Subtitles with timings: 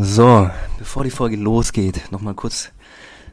[0.00, 2.70] So, bevor die Folge losgeht, nochmal kurz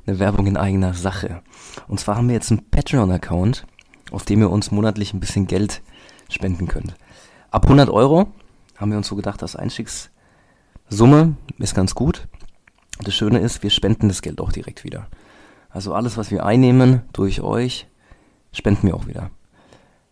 [0.07, 1.43] eine Werbung in eigener Sache.
[1.87, 3.67] Und zwar haben wir jetzt einen Patreon-Account,
[4.09, 5.83] auf dem ihr uns monatlich ein bisschen Geld
[6.27, 6.95] spenden könnt.
[7.51, 8.31] Ab 100 Euro
[8.77, 12.27] haben wir uns so gedacht, das Einstiegssumme ist ganz gut.
[12.97, 15.05] Das Schöne ist, wir spenden das Geld auch direkt wieder.
[15.69, 17.85] Also alles, was wir einnehmen durch euch,
[18.53, 19.29] spenden wir auch wieder.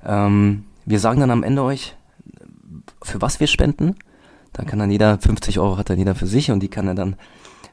[0.06, 1.96] Ähm, wir sagen dann am Ende euch,
[3.02, 3.96] für was wir spenden.
[4.54, 6.96] Da kann dann jeder, 50 Euro hat dann jeder für sich und die kann er
[6.96, 7.16] dann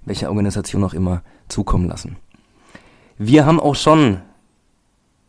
[0.04, 2.16] welcher Organisation auch immer zukommen lassen.
[3.18, 4.22] Wir haben auch schon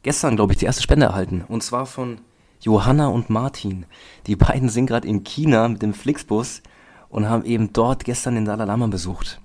[0.04, 1.44] gestern, glaube ich, die erste Spende erhalten.
[1.48, 2.20] Und zwar von
[2.62, 3.86] Johanna und Martin.
[4.28, 6.62] Die beiden sind gerade in China mit dem Flixbus
[7.10, 9.42] und haben eben dort gestern den Dalai Lama besucht.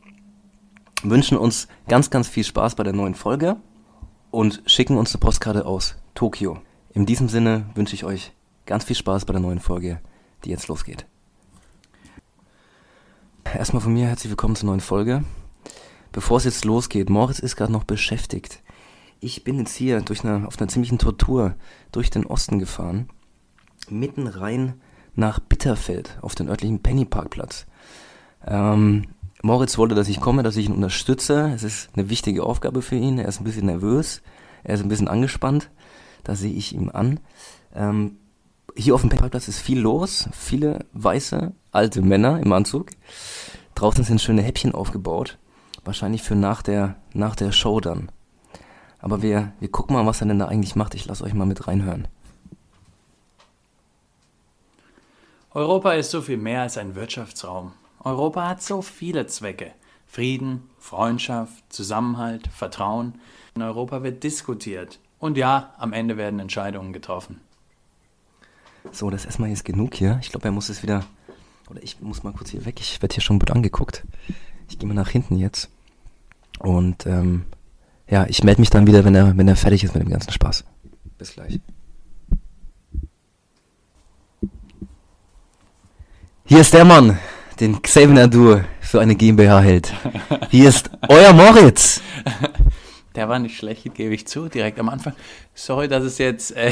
[1.03, 3.57] Wünschen uns ganz, ganz viel Spaß bei der neuen Folge
[4.31, 6.59] und schicken uns eine Postkarte aus Tokio.
[6.93, 8.33] In diesem Sinne wünsche ich euch
[8.65, 10.01] ganz viel Spaß bei der neuen Folge,
[10.45, 11.07] die jetzt losgeht.
[13.55, 15.25] Erstmal von mir herzlich willkommen zur neuen Folge.
[16.13, 18.63] Bevor es jetzt losgeht, Moritz ist gerade noch beschäftigt.
[19.21, 21.55] Ich bin jetzt hier durch eine, auf einer ziemlichen Tortur
[21.93, 23.09] durch den Osten gefahren,
[23.89, 24.81] mitten rein
[25.15, 27.67] nach Bitterfeld auf den örtlichen Pennyparkplatz.
[28.47, 29.07] Ähm,
[29.43, 31.53] Moritz wollte, dass ich komme, dass ich ihn unterstütze.
[31.55, 33.19] Es ist eine wichtige Aufgabe für ihn.
[33.19, 34.23] Er ist ein bisschen nervös,
[34.65, 35.71] er ist ein bisschen angespannt.
[36.25, 37.21] Da sehe ich ihm an.
[37.75, 38.17] Ähm,
[38.77, 42.91] hier auf dem Parkplatz ist viel los, viele weiße, alte Männer im Anzug.
[43.75, 45.39] Draußen sind schöne Häppchen aufgebaut,
[45.85, 48.11] wahrscheinlich für nach der, nach der Show dann.
[48.99, 50.95] Aber wir, wir gucken mal, was er denn da eigentlich macht.
[50.95, 52.09] Ich lasse euch mal mit reinhören.
[55.53, 57.73] Europa ist so viel mehr als ein Wirtschaftsraum.
[58.01, 59.73] Europa hat so viele Zwecke.
[60.07, 63.21] Frieden, Freundschaft, Zusammenhalt, Vertrauen.
[63.55, 64.99] In Europa wird diskutiert.
[65.19, 67.41] Und ja, am Ende werden Entscheidungen getroffen.
[68.93, 70.19] So, das erstmal jetzt genug hier.
[70.23, 71.05] Ich glaube, er muss es wieder.
[71.69, 72.81] Oder ich muss mal kurz hier weg.
[72.81, 74.05] Ich werde hier schon gut angeguckt.
[74.69, 75.69] Ich gehe mal nach hinten jetzt.
[76.59, 77.45] Und ähm,
[78.09, 80.33] ja, ich melde mich dann wieder, wenn er, wenn er fertig ist mit dem ganzen
[80.33, 80.65] Spaß.
[81.19, 81.61] Bis gleich.
[86.45, 87.19] Hier ist der Mann,
[87.59, 89.93] den Xavier Dur für eine GmbH hält.
[90.51, 92.01] Hier ist euer Moritz.
[93.17, 95.15] Der war nicht schlecht, gebe ich zu, direkt am Anfang.
[95.55, 96.71] Sorry, dass es jetzt äh,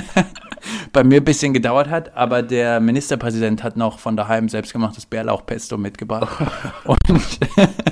[0.92, 5.76] bei mir ein bisschen gedauert hat, aber der Ministerpräsident hat noch von daheim selbstgemachtes Bärlauchpesto
[5.76, 6.46] mitgebracht.
[6.84, 7.00] Und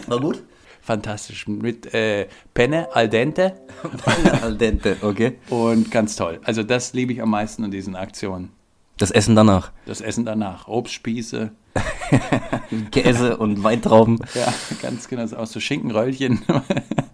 [0.09, 0.43] War gut?
[0.85, 1.49] fantastisch.
[1.49, 3.55] Mit äh, Penne al dente.
[4.43, 5.39] Al dente, okay.
[5.51, 6.41] Und ganz toll.
[6.45, 8.51] Also das liebe ich am meisten an diesen Aktionen.
[8.99, 9.73] Das Essen danach.
[9.87, 10.69] Das Essen danach.
[10.69, 11.51] Obstspieße.
[12.93, 14.21] Käse und Weintrauben.
[14.35, 14.53] Ja,
[14.83, 15.25] ganz genau.
[15.37, 16.43] Aus so Schinkenröllchen.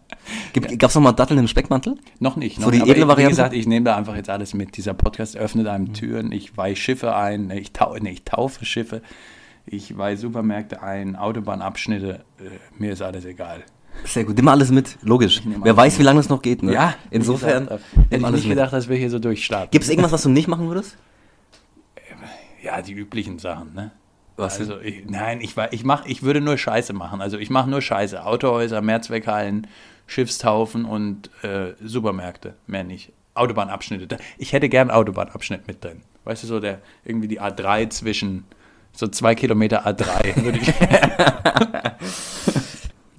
[0.79, 1.97] Gab es noch mal Datteln im Speckmantel?
[2.19, 2.57] Noch nicht.
[2.57, 3.33] So Noch die edle Variante?
[3.33, 4.77] Wie gesagt, ich nehme da einfach jetzt alles mit.
[4.77, 6.33] Dieser Podcast öffnet einem Türen.
[6.33, 7.51] Ich weihe Schiffe ein.
[7.51, 9.03] Ich, tau nee, ich taufe Schiffe.
[9.67, 12.25] Ich weihe Supermärkte ein, Autobahnabschnitte.
[12.39, 12.43] Äh,
[12.79, 13.63] mir ist alles egal.
[14.05, 15.43] Sehr gut, nimm alles mit, logisch.
[15.45, 16.01] Wer weiß, mit.
[16.01, 16.73] wie lange es noch geht, ne?
[16.73, 18.57] Ja, insofern, gesagt, hätte ich nicht mit.
[18.57, 19.71] gedacht, dass wir hier so durchstarten.
[19.71, 20.97] Gibt es irgendwas, was du nicht machen würdest?
[22.63, 23.91] Ja, die üblichen Sachen, ne?
[24.37, 24.59] Was?
[24.59, 27.21] Also ich, nein, ich, ich, mach, ich würde nur Scheiße machen.
[27.21, 28.25] Also ich mache nur Scheiße.
[28.25, 29.67] Autohäuser, Mehrzweckhallen,
[30.11, 32.55] Schiffstaufen und äh, Supermärkte.
[32.67, 33.13] Mehr nicht.
[33.35, 34.19] Autobahnabschnitte.
[34.39, 36.03] Ich hätte gern Autobahnabschnitt mit drin.
[36.25, 38.45] Weißt du, so der irgendwie die A3 zwischen
[38.93, 40.43] so zwei Kilometer A3.
[40.43, 40.67] würde ich.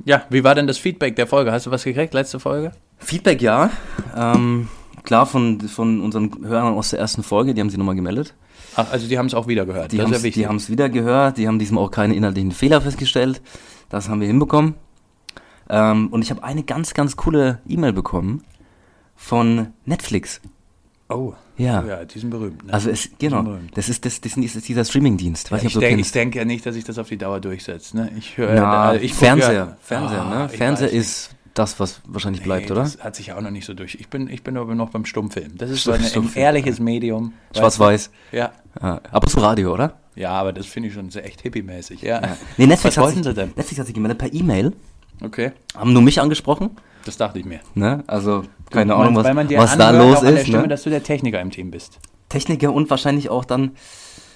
[0.06, 1.53] ja, wie war denn das Feedback der Folge?
[1.53, 2.74] Hast du was gekriegt, letzte Folge?
[2.97, 3.69] Feedback ja.
[4.13, 4.68] Ähm,
[5.03, 8.34] klar, von, von unseren Hörern aus der ersten Folge, die haben sich nochmal gemeldet.
[8.75, 9.94] Ach, also die haben es auch wieder gehört.
[9.94, 13.41] Die haben es ja wieder gehört, die haben diesmal auch keine inhaltlichen Fehler festgestellt.
[13.88, 14.75] Das haben wir hinbekommen.
[15.74, 18.44] Ähm, und ich habe eine ganz, ganz coole E-Mail bekommen
[19.16, 20.42] von Netflix.
[21.09, 21.84] oh, Ja.
[21.86, 22.66] ja, die sind berühmt.
[22.66, 22.74] Ne?
[22.74, 25.52] Also es, genau, das ist, das, das ist dieser Streamingdienst.
[25.52, 26.16] Nicht, ich, ich kennst.
[26.16, 27.94] denke ja nicht, dass sich das auf die Dauer durchsetzt.
[27.94, 28.12] Ne?
[28.18, 30.50] Ich höre, Na, also ich Fernseher, ja- Fernseher, Ah, ne?
[30.52, 32.82] ich Fernseher ist das, was wahrscheinlich bleibt, Nee, oder?
[32.84, 33.96] Das hat sich ja auch noch nicht so durch.
[33.96, 35.58] Ich bin, ich bin aber noch beim Stummfilm.
[35.58, 37.34] Das ist so ein, ein ehrliches Medium.
[37.56, 38.09] Schwarz-Weiß.
[38.32, 38.52] Ja.
[38.82, 39.98] Ja, ab und zu Radio, oder?
[40.16, 42.02] Ja, aber das finde ich schon sehr echt hippie-mäßig.
[42.02, 42.38] Ja.
[42.58, 43.50] Nee, Netflix Was hat wollten sie denn?
[43.56, 44.73] Netflix hat sich gemeldet per E-Mail,
[45.23, 46.72] Okay, haben nur mich angesprochen,
[47.06, 47.59] das dachte ich mir.
[47.76, 48.03] ne?
[48.08, 50.68] Also keine Ahnung, was, was da los auch an der ist, Stimme, ne?
[50.70, 52.00] dass du der Techniker im Team bist.
[52.29, 53.72] Techniker und wahrscheinlich auch dann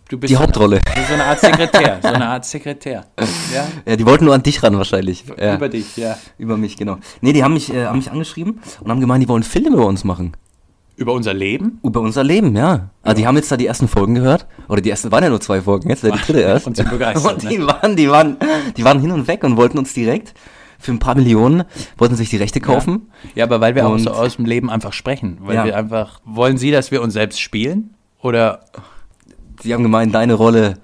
[0.09, 0.81] Du bist die so- Hauptrolle.
[0.93, 1.99] Bist so eine Art Sekretär.
[2.01, 3.05] so eine Art Sekretär.
[3.53, 3.67] Ja?
[3.87, 5.23] Ja, die wollten nur an dich ran wahrscheinlich.
[5.39, 6.15] Ja, Über dich, ja.
[6.37, 6.97] über mich, genau.
[7.21, 9.87] Nee, die haben mich, äh, haben mich angeschrieben und haben gemeint, die wollen Filme über
[9.87, 10.33] uns machen.
[10.97, 11.79] Über unser Leben?
[11.83, 12.89] Über unser Leben, ja.
[13.01, 14.45] Also die haben jetzt da die ersten Folgen gehört.
[14.69, 16.67] Oder die ersten waren ja nur zwei Folgen, jetzt wäre die dritte erst.
[16.67, 17.49] Und sind begeistert, Und ne?
[17.49, 18.37] die waren, die waren,
[18.77, 20.35] die waren hin und weg und wollten uns direkt
[20.79, 21.63] für ein paar Millionen,
[21.97, 23.09] wollten sich die Rechte kaufen.
[23.35, 25.37] Ja, aber weil wir auch Und- so aus dem Leben einfach sprechen.
[25.41, 25.65] Weil Ja.
[25.65, 26.19] wir einfach.
[26.25, 27.95] Wollen Sie, dass wir uns selbst spielen?
[28.21, 28.61] Oder
[29.63, 30.75] Die haben gemeint, deine Rolle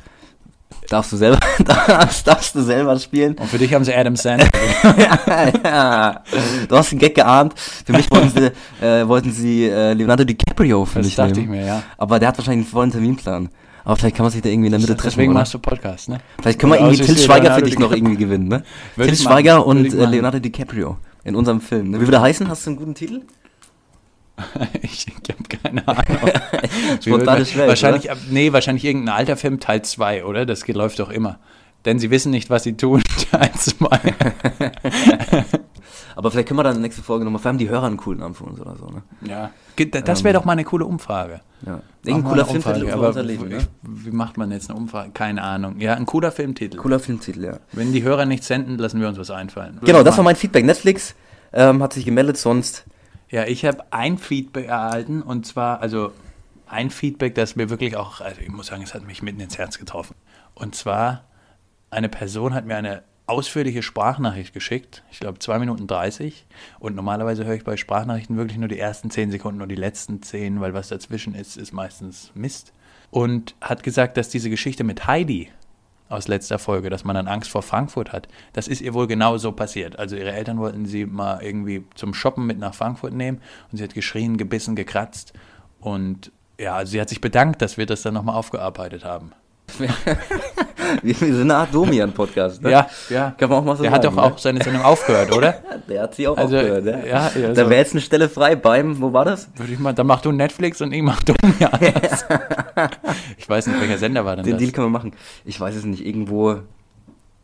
[0.89, 3.35] Darfst du selber, darfst, darfst du selber spielen?
[3.35, 4.49] Und für dich haben sie Adam Sandler.
[4.97, 6.23] ja, ja.
[6.67, 7.53] Du hast den Gag geahnt.
[7.57, 11.53] Für mich wollten sie, äh, wollten sie äh, Leonardo DiCaprio für Das mich dachte nehmen.
[11.53, 11.83] ich mir, ja.
[11.97, 13.49] Aber der hat wahrscheinlich einen vollen Terminplan.
[13.83, 15.09] Aber vielleicht kann man sich da irgendwie in der Mitte treffen.
[15.11, 15.39] Deswegen oder?
[15.39, 16.19] machst du Podcast, ne?
[16.41, 18.63] Vielleicht können wir Oder irgendwie Till Schweiger für dich noch irgendwie gewinnen, ne?
[18.95, 20.05] Till Schweiger und äh.
[20.05, 21.91] Leonardo DiCaprio in unserem Film.
[21.91, 21.97] Ne?
[21.99, 22.47] Wie würde er heißen?
[22.47, 23.21] Hast du einen guten Titel?
[24.81, 26.05] ich ich habe keine Ahnung.
[27.03, 30.45] Wird- Schwäche, wahrscheinlich, ab- nee, wahrscheinlich irgendein alter Film, Teil 2, oder?
[30.45, 31.39] Das läuft doch immer.
[31.85, 33.01] Denn sie wissen nicht, was sie tun.
[33.31, 33.99] Teil 2.
[36.21, 37.97] Aber vielleicht können wir dann in der nächsten Folge nochmal, vielleicht haben die Hörer einen
[37.97, 39.01] coolen Namen für uns oder so, ne?
[39.21, 39.49] Ja.
[40.03, 41.41] Das wäre doch mal eine coole Umfrage.
[41.65, 41.81] Ja.
[42.05, 43.67] Irgendein cooler Filmtitel für unser Leben, wie, ne?
[43.81, 45.09] wie macht man jetzt eine Umfrage?
[45.13, 45.79] Keine Ahnung.
[45.79, 46.77] Ja, ein cooler Filmtitel.
[46.77, 47.57] Cooler Filmtitel, ja.
[47.71, 49.79] Wenn die Hörer nichts senden, lassen wir uns was einfallen.
[49.81, 50.63] Genau, das war mein Feedback.
[50.63, 51.15] Netflix
[51.53, 52.85] ähm, hat sich gemeldet, sonst.
[53.31, 56.11] Ja, ich habe ein Feedback erhalten und zwar, also
[56.67, 59.57] ein Feedback, das mir wirklich auch, also ich muss sagen, es hat mich mitten ins
[59.57, 60.15] Herz getroffen.
[60.53, 61.23] Und zwar,
[61.89, 63.01] eine Person hat mir eine
[63.31, 66.45] ausführliche Sprachnachricht geschickt, ich glaube 2 Minuten 30.
[66.79, 70.21] Und normalerweise höre ich bei Sprachnachrichten wirklich nur die ersten 10 Sekunden und die letzten
[70.21, 72.73] 10, weil was dazwischen ist, ist meistens Mist.
[73.09, 75.49] Und hat gesagt, dass diese Geschichte mit Heidi
[76.09, 78.27] aus letzter Folge, dass man dann Angst vor Frankfurt hat.
[78.51, 79.97] Das ist ihr wohl genau so passiert.
[79.97, 83.41] Also ihre Eltern wollten sie mal irgendwie zum Shoppen mit nach Frankfurt nehmen
[83.71, 85.31] und sie hat geschrien, gebissen, gekratzt
[85.79, 89.31] und ja, also sie hat sich bedankt, dass wir das dann nochmal aufgearbeitet haben.
[91.03, 92.71] Wir, wir sind eine Art Domian-Podcast, ne?
[92.71, 93.33] Ja, ja.
[93.37, 94.15] Kann man auch mal so Der hat sagen.
[94.15, 95.51] doch auch seine Sendung aufgehört, oder?
[95.51, 95.81] Ne?
[95.89, 97.03] Der hat sie auch Also, aufgehört, ne?
[97.07, 97.69] ja, ja, Da so.
[97.69, 99.49] wäre jetzt eine Stelle frei beim, wo war das?
[99.55, 101.71] Würde ich mal, dann mach du Netflix und ich mach Domian.
[103.37, 104.59] ich weiß nicht, welcher Sender war denn Den das?
[104.59, 105.13] Deal können wir machen.
[105.45, 106.57] Ich weiß es nicht, irgendwo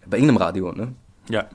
[0.05, 0.93] bei irgendeinem Radio, ne?
[1.29, 1.45] ja.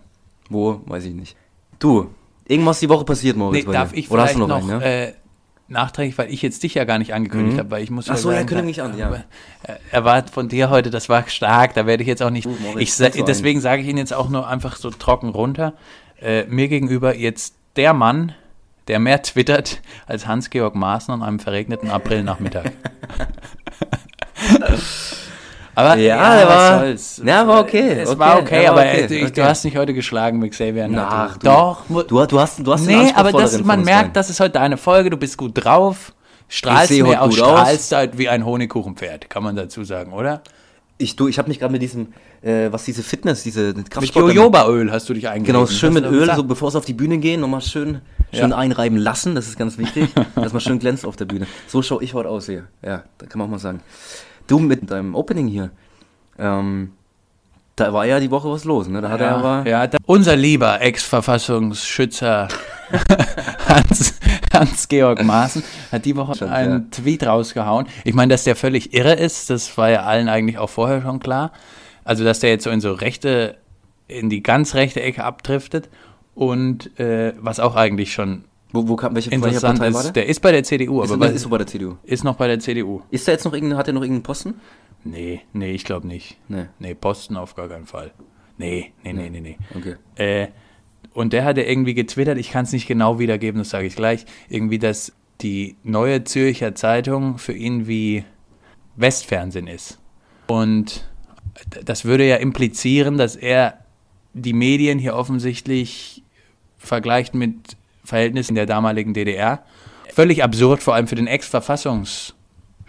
[0.48, 1.36] Wo, weiß ich nicht.
[1.78, 2.08] Du,
[2.46, 3.98] irgendwas die Woche passiert, Moritz, Nee, darf dir.
[3.98, 4.84] ich Oder hast du noch, noch, einen, ne?
[5.08, 5.12] äh,
[5.68, 7.60] nachträglich, weil ich jetzt dich ja gar nicht angekündigt Mhm.
[7.60, 9.12] habe, weil ich muss Ach so, ja, sagen, kündige mich an, ja.
[9.12, 9.22] äh,
[9.90, 13.24] erwartet von dir heute, das war stark, da werde ich jetzt auch nicht, Moritz, ich,
[13.24, 15.74] deswegen sage ich Ihnen jetzt auch nur einfach so trocken runter,
[16.20, 18.34] äh, mir gegenüber jetzt der Mann,
[18.88, 22.72] der mehr twittert als Hans-Georg Maaßen an einem verregneten Aprilnachmittag.
[25.74, 27.22] Aber Ja, was war- soll's.
[27.24, 29.30] ja, war okay, Es okay, war okay, er aber okay, du, okay.
[29.34, 30.86] du hast nicht heute geschlagen mit Xavier.
[30.88, 31.14] Na, Naidoo.
[31.14, 31.46] ach, du.
[31.46, 34.76] Doch, Du, du hast, du hast Nee, aber das, man merkt, das ist heute deine
[34.76, 36.12] Folge, du bist gut drauf,
[36.48, 37.34] strahlst Ich mir aus.
[37.34, 40.42] strahlst halt wie ein Honigkuchenpferd, kann man dazu sagen, oder?
[40.98, 42.08] Ich, du, ich habe mich gerade mit diesem,
[42.42, 44.26] äh, was diese Fitness, diese Mit Kraftsport...
[44.34, 45.46] Jojobaöl hast du dich eingelegt.
[45.46, 48.02] Genau, schön mit Öl, so bevor es auf die Bühne gehen, nochmal schön,
[48.32, 48.56] schön Ja.
[48.56, 51.46] einreiben lassen, das ist ganz wichtig, dass man schön glänzt auf der Bühne.
[51.66, 52.64] So schaue ich heute aus hier.
[52.84, 53.80] Ja, da kann man auch mal sagen.
[54.46, 55.70] Du mit deinem Opening hier,
[56.38, 56.92] ähm,
[57.76, 59.00] da war ja die Woche was los, ne?
[59.00, 59.68] Da hat er ja, aber...
[59.68, 62.48] ja, da, unser lieber Ex-Verfassungsschützer
[63.68, 64.20] Hans,
[64.52, 67.86] Hans-Georg Maaßen hat die Woche Stimmt, einen Tweet rausgehauen.
[68.04, 71.18] Ich meine, dass der völlig irre ist, das war ja allen eigentlich auch vorher schon
[71.18, 71.52] klar.
[72.04, 73.56] Also, dass der jetzt so in so rechte,
[74.06, 75.88] in die ganz rechte Ecke abdriftet
[76.34, 80.12] und äh, was auch eigentlich schon Wo, wo kam, welche, welche Partei war ist, der?
[80.24, 81.96] der ist bei der CDU, Ist, aber ist, so bei der CDU.
[82.04, 83.02] ist noch bei der CDU.
[83.10, 84.54] Ist da jetzt noch irgendein, hat er noch irgendeinen Posten?
[85.04, 86.38] Nee, nee, ich glaube nicht.
[86.48, 86.66] Nee.
[86.78, 88.12] Nee, Posten auf gar keinen Fall.
[88.56, 89.58] Nee, nee, nee, nee, nee.
[89.76, 89.96] Okay.
[90.16, 90.48] Äh,
[91.12, 94.24] und der hatte irgendwie getwittert, ich kann es nicht genau wiedergeben, das sage ich gleich,
[94.48, 98.24] irgendwie, dass die neue Zürcher Zeitung für ihn wie
[98.96, 99.98] Westfernsehen ist.
[100.46, 101.06] Und
[101.84, 103.78] das würde ja implizieren, dass er
[104.34, 106.22] die Medien hier offensichtlich
[106.78, 109.62] vergleicht mit Verhältnissen der damaligen DDR.
[110.12, 112.34] Völlig absurd, vor allem für den Ex-Verfassungschef,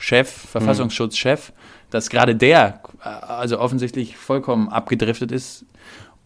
[0.01, 1.53] Verfassungsschutzchef,
[1.89, 5.65] dass gerade der äh, also offensichtlich vollkommen abgedriftet ist.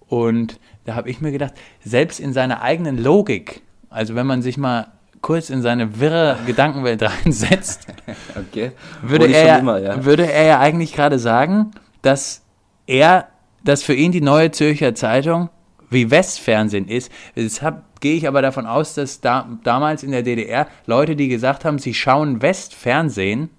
[0.08, 1.53] Und da habe ich mir gedacht,
[1.84, 4.88] selbst in seiner eigenen Logik, also wenn man sich mal
[5.22, 7.88] kurz in seine wirre Gedankenwelt reinsetzt,
[8.36, 8.72] Okay.
[9.01, 10.06] würde er, immer, ja.
[10.06, 12.44] würde er ja eigentlich gerade sagen, dass
[12.86, 13.27] er,
[13.63, 15.50] dass für ihn die neue Zürcher Zeitung
[15.89, 17.12] wie Westfernsehen ist.
[17.36, 21.66] Deshalb gehe ich aber davon aus, dass da, damals in der DDR Leute, die gesagt
[21.66, 23.50] haben, sie schauen Westfernsehen,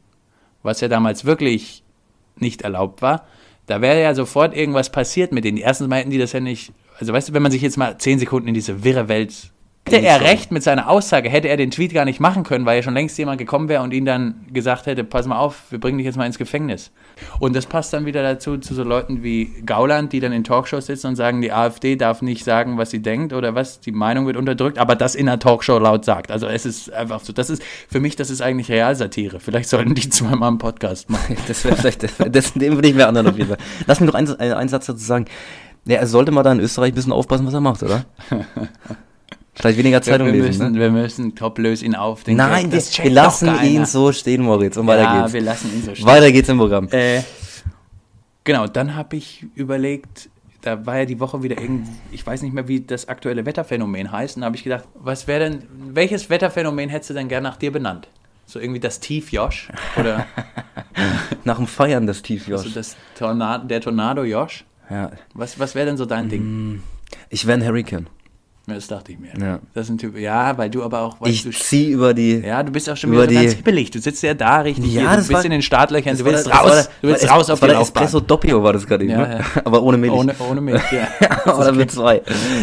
[0.63, 1.83] was ja damals wirklich
[2.37, 3.27] nicht erlaubt war,
[3.67, 5.59] da wäre ja sofort irgendwas passiert mit denen.
[5.59, 8.19] Erstens hätten die das ja nicht, also weißt du, wenn man sich jetzt mal zehn
[8.19, 9.51] Sekunden in diese wirre Welt.
[9.93, 12.77] Hätte er recht mit seiner Aussage, hätte er den Tweet gar nicht machen können, weil
[12.77, 15.81] ja schon längst jemand gekommen wäre und ihn dann gesagt hätte, pass mal auf, wir
[15.81, 16.91] bringen dich jetzt mal ins Gefängnis.
[17.41, 20.87] Und das passt dann wieder dazu, zu so Leuten wie Gauland, die dann in Talkshows
[20.87, 24.27] sitzen und sagen, die AfD darf nicht sagen, was sie denkt oder was, die Meinung
[24.27, 26.31] wird unterdrückt, aber das in einer Talkshow laut sagt.
[26.31, 29.41] Also es ist einfach so, das ist, für mich, das ist eigentlich Realsatire.
[29.41, 31.37] Vielleicht sollten die zweimal einen Podcast machen.
[31.49, 33.59] Das wäre vielleicht, das, das, dem würde ich mir anderen auf jeden Fall.
[33.87, 35.25] Lass mir noch einen, einen, Satz dazu sagen.
[35.87, 38.05] Ja, er sollte mal da in Österreich ein bisschen aufpassen, was er macht, oder?
[39.59, 40.81] Vielleicht weniger Zeitung wir, lesen, müssen, ne?
[40.81, 42.27] wir müssen, Top, löse ihn auf.
[42.27, 44.77] Nein, wir, das wir lassen ihn so stehen, Moritz.
[44.77, 45.33] Und weiter ja, geht's.
[45.33, 46.07] wir lassen ihn so stehen.
[46.07, 46.89] Weiter geht's im Programm.
[46.91, 47.23] Äh,
[48.49, 50.31] Genau, dann habe ich überlegt,
[50.63, 54.11] da war ja die Woche wieder irgendwie, ich weiß nicht mehr, wie das aktuelle Wetterphänomen
[54.11, 54.37] heißt.
[54.37, 57.59] Und da habe ich gedacht, was wäre denn, welches Wetterphänomen hättest du denn gern nach
[57.59, 58.09] dir benannt?
[58.47, 59.69] So irgendwie das Tief Josh?
[59.99, 60.25] Oder
[61.45, 62.61] Nach dem Feiern des Tiefjosh.
[62.61, 64.65] also das Tornado, der Tornado Josh?
[64.89, 65.11] ja.
[65.35, 66.83] Was, was wäre denn so dein Ding?
[67.29, 68.07] Ich wäre ein Hurricane.
[68.69, 69.31] Ja, Das dachte ich mir.
[69.41, 69.61] Ja.
[69.73, 72.39] Das ist ein Typ, ja, weil du aber auch, weißt Ich du, zieh über die.
[72.41, 73.91] ja, du bist auch schon wieder so die- ganz hibbelig.
[73.91, 76.47] Du sitzt ja da richtig, Ja, hier, du bist war- in den Startlöchern, du willst
[76.49, 78.05] raus, der- du willst raus auf die Laufbahn.
[78.05, 79.39] Espresso Doppio war das gerade eben, Ja, ne?
[79.55, 79.63] ja.
[79.65, 80.13] aber ohne Milch.
[80.13, 81.09] Ohne, ohne Milch, ja.
[81.57, 82.21] Oder mit zwei.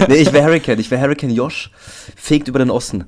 [0.07, 0.79] Nee, ich wäre Hurricane.
[0.79, 1.71] Ich wäre Hurricane Josh,
[2.15, 3.05] fegt über den Osten.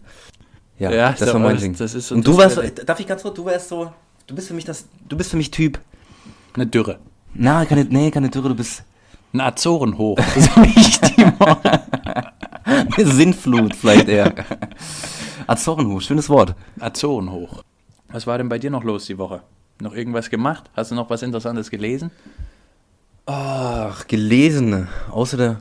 [0.80, 1.75] Ja, Ja, das so, war mein das- Ding.
[1.77, 3.92] das ist so- Und du so, darf ich ganz kurz, du wärst so,
[4.25, 5.80] du bist für mich das, du bist für mich Typ.
[6.56, 6.98] Eine Dürre.
[7.36, 8.84] Na, keine, nee, keine Dürre, du bist
[9.34, 10.16] Ein Azorenhoch.
[10.36, 11.25] Das ist nicht die
[12.80, 14.34] eine Sinnflut vielleicht eher.
[15.48, 16.56] Azorenhoch, schönes Wort.
[16.80, 17.64] Azorenhoch.
[18.10, 19.42] Was war denn bei dir noch los die Woche?
[19.82, 20.70] Noch irgendwas gemacht?
[20.76, 22.12] Hast du noch was Interessantes gelesen?
[23.26, 25.58] Ach, gelesen, außer der,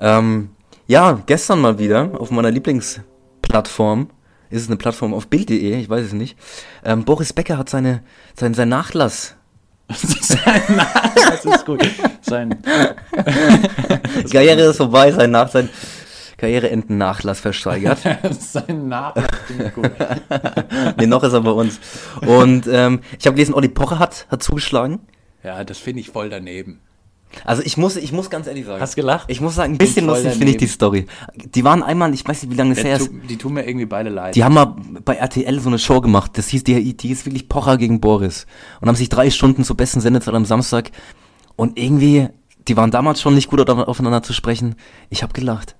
[0.00, 0.50] ähm,
[0.88, 4.10] ja, gestern mal wieder auf meiner Lieblingsplattform,
[4.50, 6.36] ist es eine Plattform auf Bild.de, ich weiß es nicht,
[6.84, 8.02] ähm, Boris Becker hat seine,
[8.34, 9.36] sein, sein Nachlass
[9.96, 11.88] Sein Name, das ist gut.
[12.20, 12.62] Sein,
[14.32, 15.68] Karriere ist vorbei, sein Nach sein
[16.42, 17.98] Karriereenden-Nachlass versteigert.
[18.40, 18.92] sein
[19.46, 19.90] finde ich gut.
[20.98, 21.78] nee, noch ist er bei uns.
[22.26, 24.98] Und ähm, ich habe gelesen, Olli Pocher hat, hat zugeschlagen.
[25.44, 26.80] Ja, das finde ich voll daneben.
[27.44, 28.80] Also ich muss, ich muss ganz ehrlich sagen.
[28.80, 29.24] Hast gelacht?
[29.30, 30.66] Ich muss sagen, ein bisschen lustig finde ich die.
[30.66, 31.06] Story.
[31.36, 33.10] Die waren einmal, ich weiß nicht, wie lange es her ist.
[33.28, 34.34] die tun mir irgendwie beide leid.
[34.34, 36.32] Die haben mal bei RTL so eine Show gemacht.
[36.38, 38.46] Das hieß, die, die ist wirklich Pocher gegen Boris.
[38.80, 40.90] Und haben sich drei Stunden zur besten Sendezeit am Samstag.
[41.56, 42.28] Und irgendwie,
[42.68, 44.74] die waren damals schon nicht gut auf- aufeinander zu sprechen.
[45.10, 45.76] Ich habe gelacht.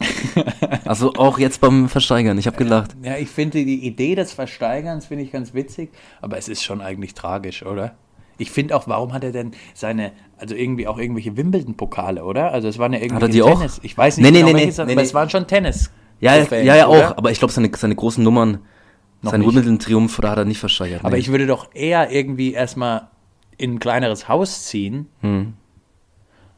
[0.84, 2.38] also auch jetzt beim Versteigern.
[2.38, 2.96] Ich habe gelacht.
[3.02, 5.90] ja, ich finde die Idee des Versteigerns finde ich ganz witzig,
[6.20, 7.94] aber es ist schon eigentlich tragisch, oder?
[8.38, 12.52] Ich finde auch, warum hat er denn seine, also irgendwie auch irgendwelche Wimbledon-Pokale, oder?
[12.52, 13.58] Also es waren ja irgendwie er die auch?
[13.58, 13.80] Tennis.
[13.82, 15.00] Ich weiß nicht Nee, nee, genau, nee, nee, aber nee.
[15.02, 15.90] es waren schon Tennis.
[16.20, 17.16] Ja, ja, ja, ja auch.
[17.16, 18.58] Aber ich glaube, seine, seine großen Nummern,
[19.22, 19.48] Noch sein nicht.
[19.48, 21.00] Wimbledon-Triumph, da hat er nicht versteigert.
[21.04, 21.20] Aber nee.
[21.20, 23.08] ich würde doch eher irgendwie erstmal
[23.58, 25.54] in ein kleineres Haus ziehen, Hm.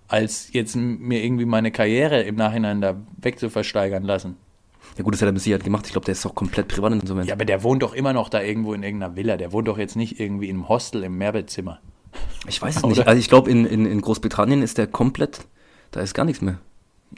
[0.09, 4.37] als jetzt mir irgendwie meine Karriere im Nachhinein da wegzuversteigern lassen.
[4.97, 5.87] Ja gut, das hat er mit Sicherheit gemacht.
[5.87, 7.29] Ich glaube, der ist doch komplett privat insolvent.
[7.29, 9.37] Ja, aber der wohnt doch immer noch da irgendwo in irgendeiner Villa.
[9.37, 11.81] Der wohnt doch jetzt nicht irgendwie in einem Hostel im Mehrbettzimmer.
[12.47, 12.91] Ich weiß es Oder?
[12.91, 13.09] nicht.
[13.09, 15.41] Also ich glaube, in, in, in Großbritannien ist der komplett,
[15.91, 16.59] da ist gar nichts mehr.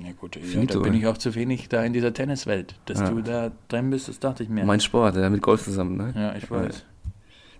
[0.01, 2.75] Ja gut, ja, da bin ich auch zu wenig da in dieser Tenniswelt.
[2.87, 3.11] Dass Ja.
[3.11, 4.65] du da drin bist, das dachte ich mir.
[4.65, 6.13] Mein Sport, der mit Golf zusammen, ne?
[6.15, 6.85] ja, ich weiß.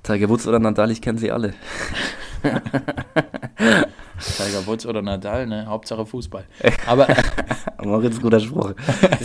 [0.03, 1.55] Tiger Woods oder Nadal, ich kenne sie alle.
[4.19, 5.67] Tiger Woods oder Nadal, ne?
[5.67, 6.45] Hauptsache Fußball.
[6.87, 7.07] Aber
[7.85, 8.73] Moritz, guter Spruch.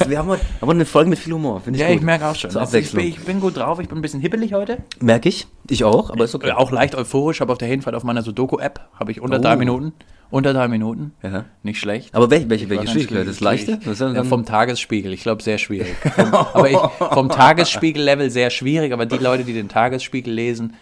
[0.07, 1.97] Wir haben heute, haben heute eine Folge mit viel Humor, finde ich ja, gut.
[1.97, 2.55] ich merke auch schon.
[2.55, 4.79] Also ich, bin, ich bin gut drauf, ich bin ein bisschen hibbelig heute.
[4.99, 5.47] Merke ich.
[5.69, 6.49] Ich auch, aber ist okay.
[6.49, 9.41] Äh, Auch leicht euphorisch, habe auf der Hinfahrt auf meiner Sudoku-App, habe ich unter Oh.
[9.41, 9.93] drei Minuten.
[10.29, 11.13] Unter drei Minuten.
[11.23, 11.45] Ja.
[11.63, 12.13] Nicht schlecht.
[12.15, 13.27] Aber welche, welche, welche Schwierigkeit?
[13.27, 13.77] Das leichte?
[13.83, 15.93] Das ist ja vom Tagesspiegel, ich glaube, sehr schwierig.
[16.53, 16.77] Aber ich,
[17.13, 20.73] vom Tagesspiegel-Level sehr schwierig, aber die Leute, die den Tagesspiegel lesen,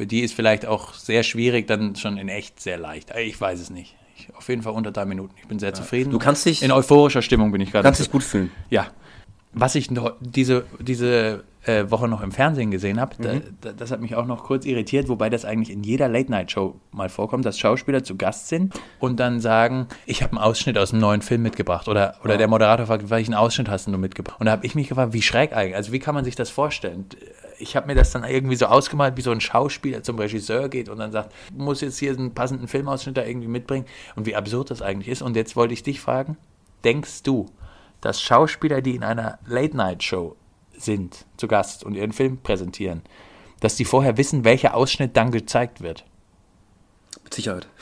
[0.00, 3.12] für die ist vielleicht auch sehr schwierig, dann schon in echt sehr leicht.
[3.18, 3.96] Ich weiß es nicht.
[4.16, 5.34] Ich, auf jeden Fall unter drei Minuten.
[5.38, 6.10] Ich bin sehr zufrieden.
[6.10, 7.84] Du kannst dich- in euphorischer Stimmung bin ich gerade.
[7.84, 8.50] kannst dich gut fühlen.
[8.70, 8.86] Ja.
[9.52, 13.90] Was ich noch diese, diese äh, Woche noch im Fernsehen gesehen habe, da, da, das
[13.90, 17.58] hat mich auch noch kurz irritiert, wobei das eigentlich in jeder Late-Night-Show mal vorkommt, dass
[17.58, 21.42] Schauspieler zu Gast sind und dann sagen, ich habe einen Ausschnitt aus einem neuen Film
[21.42, 21.88] mitgebracht.
[21.88, 24.40] Oder, oder der Moderator fragt, welchen Ausschnitt hast du mitgebracht?
[24.40, 26.48] Und da habe ich mich gefragt, wie schräg eigentlich, also wie kann man sich das
[26.48, 27.04] vorstellen?
[27.60, 30.88] Ich habe mir das dann irgendwie so ausgemalt, wie so ein Schauspieler zum Regisseur geht
[30.88, 33.86] und dann sagt, muss jetzt hier einen passenden Filmausschnitt da irgendwie mitbringen
[34.16, 35.22] und wie absurd das eigentlich ist.
[35.22, 36.36] Und jetzt wollte ich dich fragen,
[36.84, 37.46] denkst du,
[38.00, 40.36] dass Schauspieler, die in einer Late-Night-Show
[40.76, 43.02] sind, zu Gast und ihren Film präsentieren,
[43.60, 46.04] dass die vorher wissen, welcher Ausschnitt dann gezeigt wird?
[47.22, 47.68] Mit Sicherheit.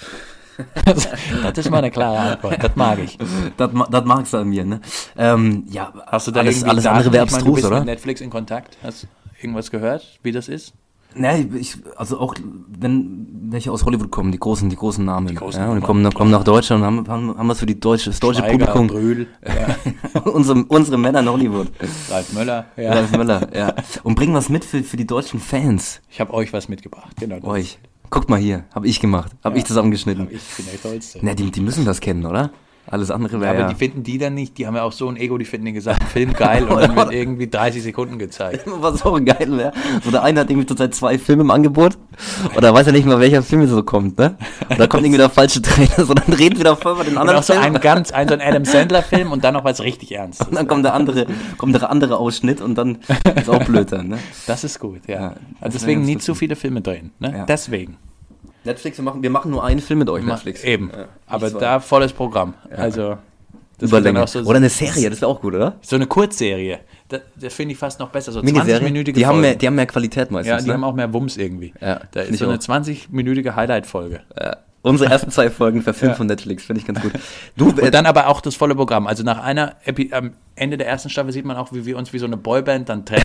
[1.42, 2.62] Das ist mal eine klare Antwort.
[2.62, 3.16] Das mag ich.
[3.56, 4.80] Das, das magst du an mir, ne?
[5.16, 7.76] Ähm, ja, Hast du da alles, alles andere wäre Ich meine, du abstrus, bist oder?
[7.76, 8.76] mit Netflix in Kontakt?
[8.82, 9.06] Hast
[9.40, 10.74] irgendwas gehört, wie das ist?
[11.14, 12.34] Nee, ich, also auch
[12.68, 15.28] wenn welche aus Hollywood kommen, die großen, die großen Namen.
[15.28, 17.80] Die großen ja, und kommen, kommen nach Deutschland und haben, haben, haben was für die
[17.80, 18.86] deutsche, das deutsche Schweiger, Publikum.
[18.88, 21.68] Brühl, ja, unsere, unsere Männer in Hollywood.
[22.10, 22.66] Ralf Möller.
[22.76, 22.92] Ja.
[22.92, 23.74] Ralf Möller, ja.
[24.02, 26.02] Und bringen was mit für, für die deutschen Fans.
[26.10, 27.16] Ich habe euch was mitgebracht.
[27.18, 27.42] Genau.
[27.42, 27.78] Euch.
[28.10, 30.28] Guckt mal hier, habe ich gemacht, habe ich zusammengeschnitten.
[30.30, 31.18] Ich bin der Tollste.
[31.22, 32.50] Na, die, die müssen das kennen, oder?
[32.90, 33.68] Alles andere Ja, wäre aber ja.
[33.68, 35.74] die finden die dann nicht, die haben ja auch so ein Ego, die finden den
[35.74, 38.62] gesamten Film geil und dann wird irgendwie 30 Sekunden gezeigt.
[38.66, 39.72] Was auch geil wäre.
[40.02, 41.98] So der eine hat irgendwie zurzeit zwei Filme im Angebot
[42.56, 44.36] oder weiß ja nicht mal, welcher Film so kommt, ne?
[44.74, 47.38] Oder kommt irgendwie der falsche Trailer, so dann reden wieder voll über den Und anderen
[47.40, 47.64] auch so Film.
[47.64, 50.48] ein ganz, ein so ein Adam Sandler-Film und dann noch was richtig Ernstes.
[50.48, 51.26] und dann kommt der andere,
[51.58, 52.98] kommt der andere Ausschnitt und dann
[53.34, 54.18] ist auch blöd dann, ne?
[54.46, 55.20] Das ist gut, ja.
[55.20, 57.10] Ja, also deswegen nie zu viele Filme drehen.
[57.18, 57.34] Ne?
[57.38, 57.44] Ja.
[57.44, 57.96] Deswegen.
[58.64, 60.64] Netflix, wir machen, wir machen nur einen Film mit euch, Ma- Netflix.
[60.64, 60.90] Eben.
[60.96, 61.58] Ja, Aber zwei.
[61.60, 62.54] da volles Programm.
[62.76, 63.16] Also,
[63.78, 64.22] das Überlänge.
[64.22, 65.76] auch so, Oder eine Serie, das wäre auch gut, oder?
[65.82, 66.80] so eine Kurzserie.
[67.08, 68.32] Das, das finde ich fast noch besser.
[68.32, 68.86] So Miniserie.
[68.86, 70.50] 20-minütige Die haben, mehr, die haben mehr Qualität meistens.
[70.50, 70.74] ja, die ne?
[70.74, 71.72] haben auch mehr Wumms irgendwie.
[71.80, 72.58] Ja, da ist so eine auch.
[72.58, 74.20] 20-minütige Highlight-Folge.
[74.38, 74.56] Ja.
[74.82, 76.16] Unsere ersten zwei Folgen verfilmt Ja.
[76.16, 77.12] von Netflix, finde ich ganz gut.
[77.56, 79.06] Du, äh, Und dann aber auch das volle Programm.
[79.06, 82.12] Also nach einer, Epi am Ende der ersten Staffel sieht man auch, wie wir uns
[82.12, 83.22] wie so eine Boyband dann trennen.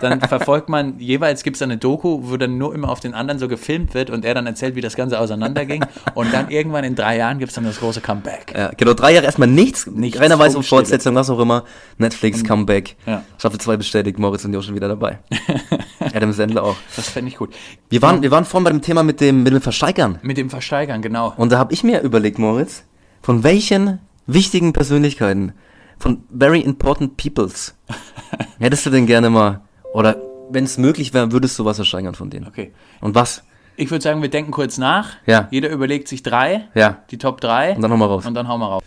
[0.00, 3.38] Dann verfolgt man, jeweils gibt es eine Doku, wo dann nur immer auf den anderen
[3.38, 5.84] so gefilmt wird und er dann erzählt, wie das Ganze auseinanderging.
[6.14, 8.54] und dann irgendwann in drei Jahren gibt es dann das große Comeback.
[8.56, 9.86] ja, genau, drei Jahre erstmal nichts.
[9.86, 10.62] Nichts, Keiner weiß um.
[10.62, 11.64] Fortsetzung, was auch immer.
[11.98, 12.96] Netflix, Comeback.
[13.06, 13.22] Ja.
[13.38, 15.18] Staffel 2 bestätigt, Moritz und Jo schon wieder dabei.
[16.14, 16.76] Adam Sandler auch.
[16.96, 17.54] Das fände ich gut.
[17.88, 20.18] Wir waren, wir waren vorhin bei dem Thema mit dem, mit dem Versteigern.
[20.22, 21.34] Mit dem Versteigern, genau.
[21.36, 22.84] Und da habe ich mir überlegt, Moritz,
[23.22, 25.52] von welchen wichtigen Persönlichkeiten,
[25.98, 27.74] von very important peoples,
[28.58, 29.60] hättest du denn gerne mal,
[29.92, 30.16] oder
[30.50, 32.46] wenn es möglich wäre, würdest du was versteigern von denen?
[32.46, 32.72] Okay.
[33.00, 33.42] Und was?
[33.76, 35.10] Ich würde sagen, wir denken kurz nach.
[35.26, 35.46] Ja.
[35.50, 37.02] Jeder überlegt sich drei, Ja.
[37.10, 37.74] die Top drei.
[37.76, 38.26] Und dann nochmal raus.
[38.26, 38.82] Und dann hauen wir raus.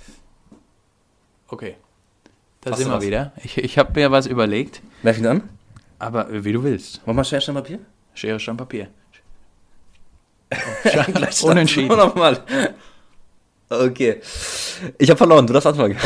[1.48, 1.76] Okay.
[2.62, 3.04] Da Hast sind wir was?
[3.06, 3.32] wieder.
[3.44, 5.44] Ich, ich habe mir was überlegt, Wer fängt an?
[6.00, 7.02] aber äh, wie du willst.
[7.06, 7.80] Wollen wir Schere, Stein, Papier?
[8.14, 8.88] Schere, Stein, Papier.
[11.44, 11.88] Unentschieden.
[11.98, 12.44] Nochmal.
[13.72, 14.18] Okay.
[14.98, 15.96] Ich habe verloren, du darfst anfangen.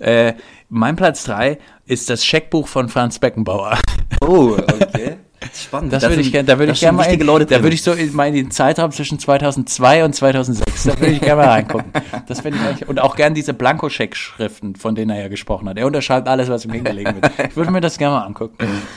[0.00, 0.34] Äh,
[0.68, 3.78] mein Platz 3 ist das Scheckbuch von Franz Beckenbauer.
[4.20, 5.16] Oh, okay.
[5.54, 5.92] Spannend.
[5.92, 7.92] Das Da würde ich da würde da ich gerne mal, Leute da würde ich so
[7.92, 11.90] in, mal in den Zeitraum zwischen 2002 und 2006, da würde ich gerne mal reingucken.
[12.26, 15.78] Das finde ich eigentlich, und auch gerne diese Blankoscheck-Schriften, von denen er ja gesprochen hat.
[15.78, 17.32] Er unterschreibt alles, was ihm hingelegt wird.
[17.50, 18.56] Ich würde mir das gerne mal angucken.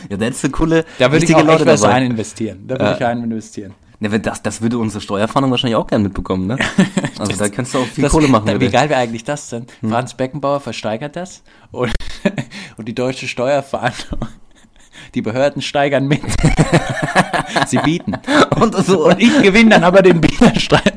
[0.09, 1.93] Ja, da hättest du coole, Da würde ich auch echt Leute was dabei.
[1.93, 2.63] rein investieren.
[2.67, 2.95] Da würde Ja.
[2.95, 3.73] ich rein investieren.
[3.99, 6.57] Ne, wenn das, das würde unsere Steuerfahndung wahrscheinlich auch gerne mitbekommen, ne?
[7.19, 8.45] Also da kannst du auch viel Das, Kohle machen.
[8.45, 8.71] da, wie mit.
[8.73, 9.65] geil wäre eigentlich das denn?
[9.79, 9.89] Hm.
[9.89, 11.91] Franz Beckenbauer versteigert das und,
[12.77, 14.19] und die deutsche Steuerfahndung,
[15.15, 16.21] die Behörden steigern mit.
[17.65, 18.13] Sie bieten.
[18.59, 20.93] Und, so, Und ich gewinne dann aber den Bieterstreit.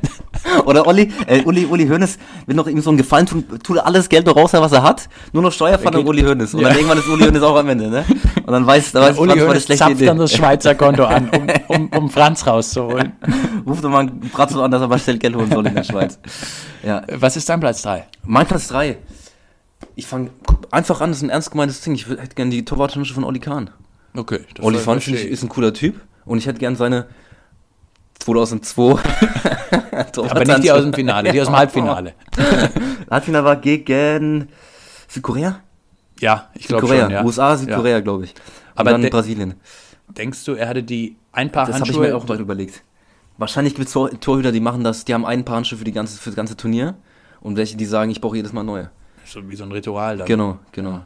[0.71, 3.87] Oder Olli, äh, Uli, Uli Hoeneß will noch ihm so einen Gefallen tun, tut er
[3.87, 6.55] alles Geld noch raus, was er hat, nur noch Steuerfahndung Geht- Uli Hoeneß.
[6.55, 6.69] Und Ja.
[6.69, 8.05] dann irgendwann ist Uli Hoeneß auch am Ende, ne?
[8.47, 11.47] Und dann weiß, da weiß Uli Franz, Hoeneß zapft dann das Schweizer Konto an, um,
[11.77, 13.13] um, um Franz rauszuholen.
[13.67, 15.85] Ruft doch mal einen Bratzo an, dass er mal schnell Geld holen soll in der
[15.85, 16.19] Schweiz.
[16.83, 17.03] Ja.
[17.15, 18.07] Was ist dein Platz 3?
[18.25, 18.97] Mein Platz 3.
[19.97, 20.31] Ich fange
[20.71, 21.95] einfach an, das ist ein ernst gemeintes Ding.
[21.95, 23.71] Ich hätte gerne die Torwartnische von Oli Kahn.
[24.17, 24.41] Okay.
[24.55, 27.07] Das Oli Kahn ist ein cooler Typ und ich hätte gern seine
[28.35, 29.01] 2002
[30.31, 32.15] aber nicht die aus dem Finale, die aus dem Halbfinale.
[33.11, 34.49] Halbfinale war gegen
[35.09, 35.61] Südkorea?
[36.21, 37.25] Ja, ich glaube Südkorea, schon, ja.
[37.25, 38.01] USA, Südkorea, Ja.
[38.01, 38.31] glaube ich.
[38.33, 38.39] Und
[38.77, 39.55] Aber dann de- Brasilien.
[40.09, 42.83] Denkst du, er hatte die ein Paar Das habe ich mir auch mal überlegt.
[43.39, 45.93] Wahrscheinlich gibt es Tor Torhüter, die machen das, die haben einen Paar Handschuhe für, die
[45.93, 46.95] ganze, für das ganze Turnier
[47.41, 48.91] und welche, die sagen, ich brauche jedes Mal neue.
[49.25, 50.27] so wie so ein Ritual dann.
[50.27, 51.01] Genau, genau.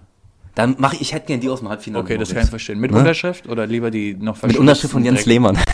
[0.55, 2.05] Dann mache ich, ich hätte gern die aus dem Halbfinale.
[2.05, 2.79] Okay, das kann ich verstehen.
[2.79, 2.99] Mit Ne?
[2.99, 5.59] Unterschrift oder lieber die noch Mit Unterschrift von Jens Lehmann.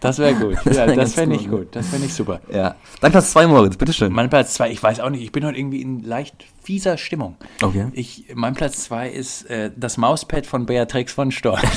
[0.00, 0.56] Das wäre gut.
[0.64, 1.76] Das ja, wär das ganz fände ich gut.
[1.76, 2.40] Das fände ich super.
[2.52, 2.74] Ja.
[3.00, 4.12] Dann Platz 2, Moritz, bitteschön.
[4.12, 7.36] Mein Platz 2, ich weiß auch nicht, ich bin heute irgendwie in leicht fieser Stimmung.
[7.62, 7.86] Okay.
[7.92, 11.62] Ich, mein Platz 2 ist äh, das Mauspad von Beatrix von Storch.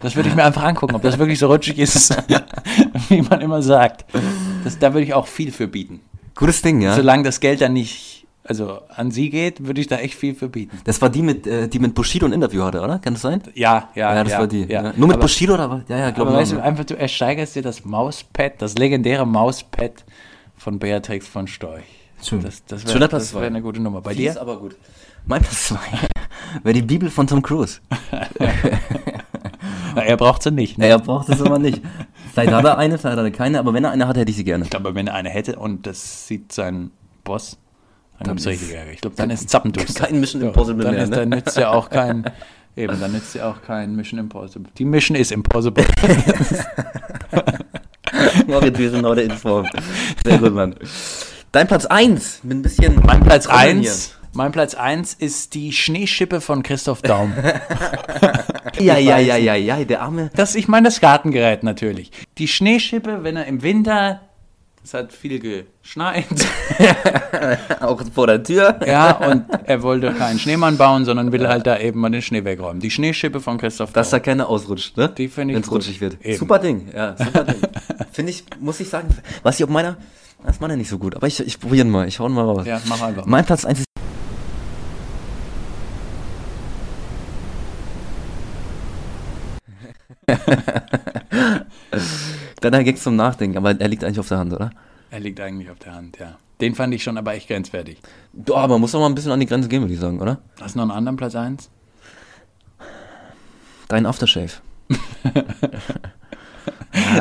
[0.00, 2.16] das würde ich mir einfach angucken, ob das wirklich so rutschig ist,
[3.08, 4.04] wie man immer sagt.
[4.62, 6.00] Das, da würde ich auch viel für bieten.
[6.34, 6.94] Gutes Ding, ja.
[6.94, 10.48] Solange das Geld dann nicht also an sie geht, würde ich da echt viel für
[10.48, 10.76] bieten.
[10.84, 12.98] Das war die mit, äh, die mit Bushido ein Interview hatte, oder?
[12.98, 13.42] Kann das sein?
[13.54, 14.64] Ja, ja, Ja, das war die.
[14.64, 14.82] Ja.
[14.82, 14.92] Ja.
[14.96, 15.82] Nur mit aber, Bushido oder was?
[15.88, 16.38] Ja, ja, glaube ich.
[16.38, 20.04] weißt du, einfach du ersteigerst dir das Mauspad, das legendäre Mauspad
[20.56, 21.84] von Beatrix von Storch.
[22.22, 22.42] Schön.
[22.42, 24.00] Das, das wäre wär eine gute Nummer.
[24.00, 24.40] Bei Die ist dir?
[24.40, 24.76] aber gut.
[25.26, 25.78] Mein Platz 2
[26.64, 27.80] wäre die Bibel von Tom Cruise.
[29.94, 30.76] Na, er braucht sie nicht.
[30.78, 30.86] Ne?
[30.88, 31.82] Er braucht es immer nicht.
[32.32, 34.36] Vielleicht hat er eine, vielleicht hat er keine, aber wenn er eine hat, hätte ich
[34.36, 34.64] sie gerne.
[34.64, 36.90] Ich glaube, wenn er eine hätte und das sieht sein
[37.24, 37.58] Boss,
[38.18, 38.92] dann Dann gibt es ist- richtig Ärger.
[38.92, 40.04] Ich glaube, dann ist Zappenduster.
[40.06, 41.16] Kein Mission Impossible dann mehr, Ist, ne?
[41.16, 42.24] Dann nützt ja auch kein,
[42.76, 44.70] eben, dann nützt ja auch kein Mission Impossible.
[44.78, 45.84] Die Mission ist impossible.
[48.46, 49.66] Moritz, wir sind heute in Form.
[50.24, 50.74] Sehr gut, Mann.
[51.52, 53.00] Dein Platz 1 mit ein bisschen.
[53.04, 57.32] mein Platz Trommeln 1 mein Platz 1 ist die Schneeschippe von Christoph Daum.
[58.80, 60.30] Ja, ja, ja, ja, ja, der arme.
[60.34, 62.10] Das, ich meine das Gartengerät natürlich.
[62.38, 64.20] Die Schneeschippe, wenn er im Winter,
[64.82, 66.24] es hat viel geschneit,
[67.80, 68.80] Auch vor der Tür.
[68.86, 72.44] ja, und er wollte keinen Schneemann bauen, sondern will halt da eben mal den Schnee
[72.44, 72.80] wegräumen.
[72.80, 75.08] Die Schneeschippe von Christoph Dass da keiner ausrutscht, ne?
[75.16, 75.78] Die finde ich Wenn's gut.
[75.78, 76.16] rutschig wird.
[76.24, 76.38] Eben.
[76.38, 77.56] Super Ding, ja, super Ding.
[78.12, 79.08] Finde ich, muss ich sagen,
[79.42, 79.96] was ich auf meiner.
[80.42, 82.32] Das ist meiner nicht so gut, aber ich, ich probiere ihn mal, ich hau ihn
[82.32, 82.66] mal raus.
[82.66, 83.26] Ja, mach einfach.
[83.26, 83.84] Mein Platz 1 ist.
[92.60, 94.70] Deiner Gag zum Nachdenken, aber er liegt eigentlich auf der Hand, oder?
[95.10, 96.36] Er liegt eigentlich auf der Hand, ja.
[96.60, 97.98] Den fand ich schon aber echt grenzwertig.
[98.32, 100.20] Doch, aber man muss doch mal ein bisschen an die Grenze gehen, würde ich sagen,
[100.20, 100.38] oder?
[100.60, 101.70] Hast du noch einen anderen Platz 1?
[103.88, 104.52] Dein Aftershave.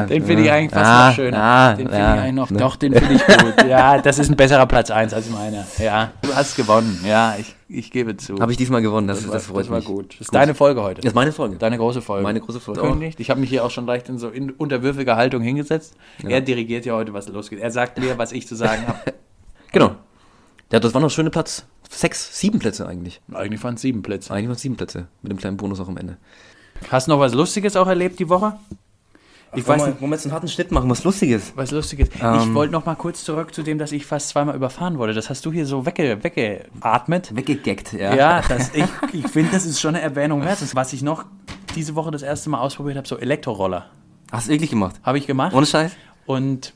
[0.09, 1.37] Den finde ich eigentlich fast Ah, noch schöner.
[1.37, 2.49] ah, den finde ja, ich eigentlich noch.
[2.49, 2.57] ne?
[2.57, 3.53] Doch, den finde ich gut.
[3.67, 5.65] Ja, das ist ein besserer Platz 1 als meiner.
[5.77, 6.99] Ja, du hast gewonnen.
[7.05, 8.39] Ja, ich, ich gebe zu.
[8.39, 9.85] Habe ich diesmal gewonnen, das, das, das, war, freut das war mich.
[9.85, 10.13] gut.
[10.13, 11.01] Das ist deine Folge heute.
[11.01, 11.57] Das ist meine Folge.
[11.57, 12.23] Deine große Folge.
[12.23, 12.81] Meine große Folge.
[12.81, 13.19] Angekündigt.
[13.19, 15.95] Ich habe mich hier auch schon leicht in so in unterwürfiger Haltung hingesetzt.
[16.27, 17.59] Er dirigiert ja heute, was losgeht.
[17.59, 18.99] Er sagt mir, was ich zu sagen habe.
[19.71, 19.91] Genau.
[20.71, 21.63] Ja, das waren noch schöne Platz.
[21.87, 23.21] Sechs, sieben Plätze eigentlich.
[23.31, 24.33] Eigentlich waren es sieben Plätze.
[24.33, 25.05] Eigentlich waren es sieben Plätze.
[25.21, 26.17] Mit dem kleinen Bonus auch am Ende.
[26.89, 28.53] Hast du noch was Lustiges auch erlebt die Woche?
[29.55, 31.53] Ich weiß nicht, wollen wir jetzt einen harten Schnitt machen, was Lustiges.
[31.55, 32.09] was Lustiges.
[32.13, 32.53] ich Ähm.
[32.53, 35.13] wollte noch mal kurz zurück zu dem, dass ich fast zweimal überfahren wurde.
[35.13, 37.35] Das hast du hier so wegge weggeatmet.
[37.35, 38.13] Weggegackt, ja.
[38.13, 40.59] Ja, das, ich, ich finde, das ist schon eine Erwähnung wert.
[40.75, 41.25] Was ich noch
[41.75, 43.85] diese Woche das erste Mal ausprobiert habe, so Elektroroller.
[44.31, 44.95] Hast du wirklich gemacht?
[45.03, 45.53] Habe ich gemacht.
[45.55, 45.91] Ohne Scheiß?
[46.25, 46.73] Und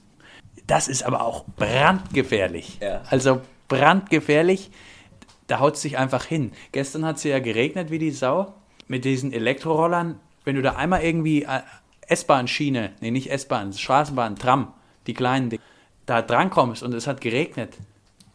[0.65, 2.79] das ist aber auch brandgefährlich.
[2.81, 3.01] Ja.
[3.09, 4.71] Also brandgefährlich.
[5.47, 6.51] Da haut es sich einfach hin.
[6.71, 8.53] Gestern hat es ja geregnet wie die Sau.
[8.87, 11.59] Mit diesen Elektrorollern, wenn du da einmal irgendwie äh,
[12.07, 14.73] S-Bahn-Schiene, nee, nicht S-Bahn, Straßenbahn, Tram,
[15.07, 15.61] die kleinen, Dinge,
[16.05, 17.77] da drankommst und es hat geregnet.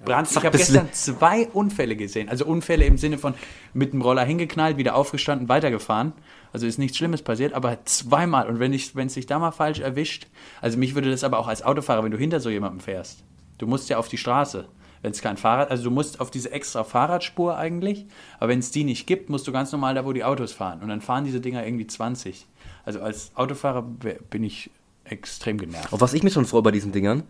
[0.04, 2.28] Brand, ich habe gestern zwei Unfälle gesehen.
[2.28, 3.35] Also Unfälle im Sinne von
[3.74, 6.12] mit dem Roller hingeknallt, wieder aufgestanden, weitergefahren.
[6.52, 8.48] Also ist nichts Schlimmes passiert, aber zweimal.
[8.48, 10.28] Und wenn es dich da mal falsch erwischt,
[10.61, 13.24] also mich würde das aber auch als Autofahrer, wenn du hinter so jemandem fährst,
[13.59, 14.68] du musst ja auf die Straße.
[15.02, 18.07] Wenn es kein Fahrrad, also du musst auf diese extra Fahrradspur eigentlich,
[18.38, 20.81] aber wenn es die nicht gibt, musst du ganz normal da, wo die Autos fahren.
[20.81, 22.46] Und dann fahren diese Dinger irgendwie 20.
[22.84, 24.70] Also als Autofahrer bin ich
[25.04, 25.92] extrem genervt.
[25.92, 27.22] Auf was ich mich schon freue bei diesen Dingern,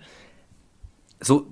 [1.20, 1.46] so,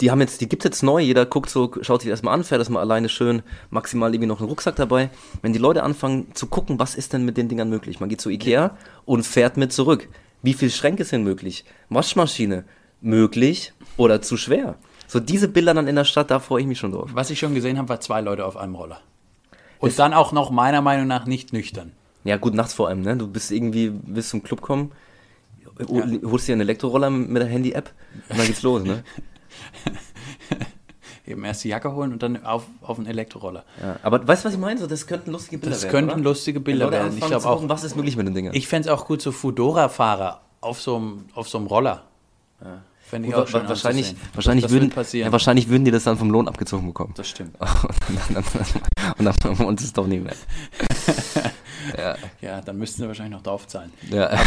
[0.00, 2.44] die haben jetzt, die gibt jetzt neu, jeder guckt so, schaut sich das mal an,
[2.44, 5.10] fährt das mal alleine schön, maximal irgendwie noch einen Rucksack dabei.
[5.42, 8.00] Wenn die Leute anfangen zu gucken, was ist denn mit den Dingern möglich?
[8.00, 10.08] Man geht zu Ikea und fährt mit zurück.
[10.42, 11.64] Wie viele Schränke sind möglich?
[11.88, 12.64] Waschmaschine
[13.00, 14.76] möglich oder zu schwer?
[15.06, 17.10] So diese Bilder dann in der Stadt, da freue ich mich schon drauf.
[17.14, 19.00] Was ich schon gesehen habe, war zwei Leute auf einem Roller.
[19.78, 21.92] Und dann auch noch meiner Meinung nach nicht nüchtern.
[22.24, 23.16] Ja, gut, nachts vor allem, ne?
[23.16, 24.92] Du bist irgendwie, willst zum Club kommen,
[26.24, 27.90] holst dir einen Elektroroller mit der Handy-App
[28.30, 29.04] und dann geht's los, ne?
[31.26, 33.64] Eben erst die Jacke holen und dann auf, auf einen Elektroroller.
[33.80, 34.78] Ja, aber weißt du, was ich meine?
[34.78, 35.92] So, das könnten lustige Bilder Das werden.
[35.92, 36.20] könnten oder?
[36.22, 37.16] lustige Bilder Leute werden.
[37.18, 37.66] Ich glaube auch.
[37.68, 38.52] was ist möglich mit den Dingen.
[38.54, 42.04] Ich fände es auch gut, so Fudora-Fahrer auf so einem auf so einem Roller.
[43.00, 44.30] Fände ich Gut, auch schön wa- wahrscheinlich, anzusehen.
[44.34, 45.26] wahrscheinlich, das, das würden, passieren.
[45.26, 47.12] ja, wahrscheinlich würden die das dann vom Lohn abgezogen bekommen.
[47.16, 47.54] das stimmt.
[47.60, 48.44] und dann,
[49.18, 50.34] und dann und uns ist doch nicht mehr.
[51.96, 53.92] Ja, Ja, dann müssten sie wahrscheinlich noch draufzahlen.
[54.10, 54.30] ja.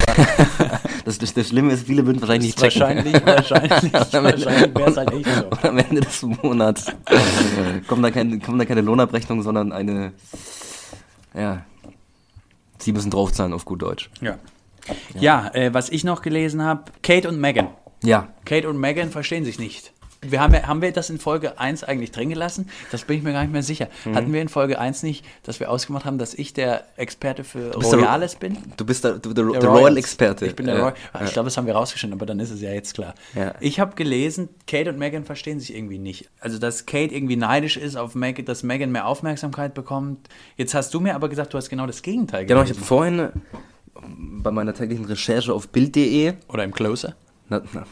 [1.06, 2.98] Das, das, das Schlimme ist, viele würden wahrscheinlich nicht checken.
[2.98, 5.46] Wahrscheinlich, wahrscheinlich, wahrscheinlich wäre es halt echt so.
[5.46, 6.92] Und am Ende des Monats
[7.88, 10.12] kommt da, kein, kommt da keine Lohnabrechnung, sondern eine,
[11.34, 11.64] ja,
[12.78, 14.10] sie müssen draufzahlen auf gut Deutsch.
[14.20, 14.38] Ja,
[15.18, 17.70] ja äh, was ich noch gelesen habe, Kate und Megan.
[18.04, 19.94] Ja, Kate und Megan verstehen sich nicht.
[20.32, 22.70] Wir haben, ja- haben wir das in Folge 1 eigentlich drin gelassen?
[22.92, 23.88] Das bin ich mir gar nicht mehr sicher.
[24.06, 24.16] Mhm.
[24.16, 27.72] Hatten wir in Folge 1 nicht, dass wir ausgemacht haben, dass ich der Experte für
[27.72, 28.58] der- Royales bin?
[28.78, 29.70] du bist der, du, der, Der.
[29.70, 30.46] Royal-Experte.
[30.46, 30.96] Ich bin der Ja, Royal.
[31.26, 33.14] Ich glaube, das haben wir rausgeschnitten, aber dann ist es ja jetzt klar.
[33.36, 33.54] Ja.
[33.60, 36.30] Ich habe gelesen, Kate und Megan verstehen sich irgendwie nicht.
[36.40, 40.28] Also, dass Kate irgendwie neidisch ist auf Megan, dass Megan mehr Aufmerksamkeit bekommt.
[40.58, 43.30] Jetzt hast du mir aber gesagt, du hast genau das Gegenteil Genau, ich habe vorhin
[44.10, 47.16] bei meiner täglichen Recherche auf Bild.de Oder im Closer.
[47.50, 47.86] Na, na,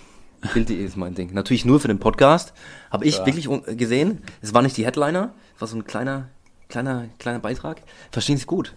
[0.53, 1.34] Bild.de ist mein Ding.
[1.34, 2.53] Natürlich nur für den Podcast.
[2.91, 3.25] Habe ich Ja.
[3.25, 4.21] wirklich gesehen.
[4.41, 6.27] Es war nicht die Headliner, es war so ein kleiner,
[6.69, 7.81] kleiner, kleiner Beitrag.
[8.12, 8.73] Verstehen Sie gut.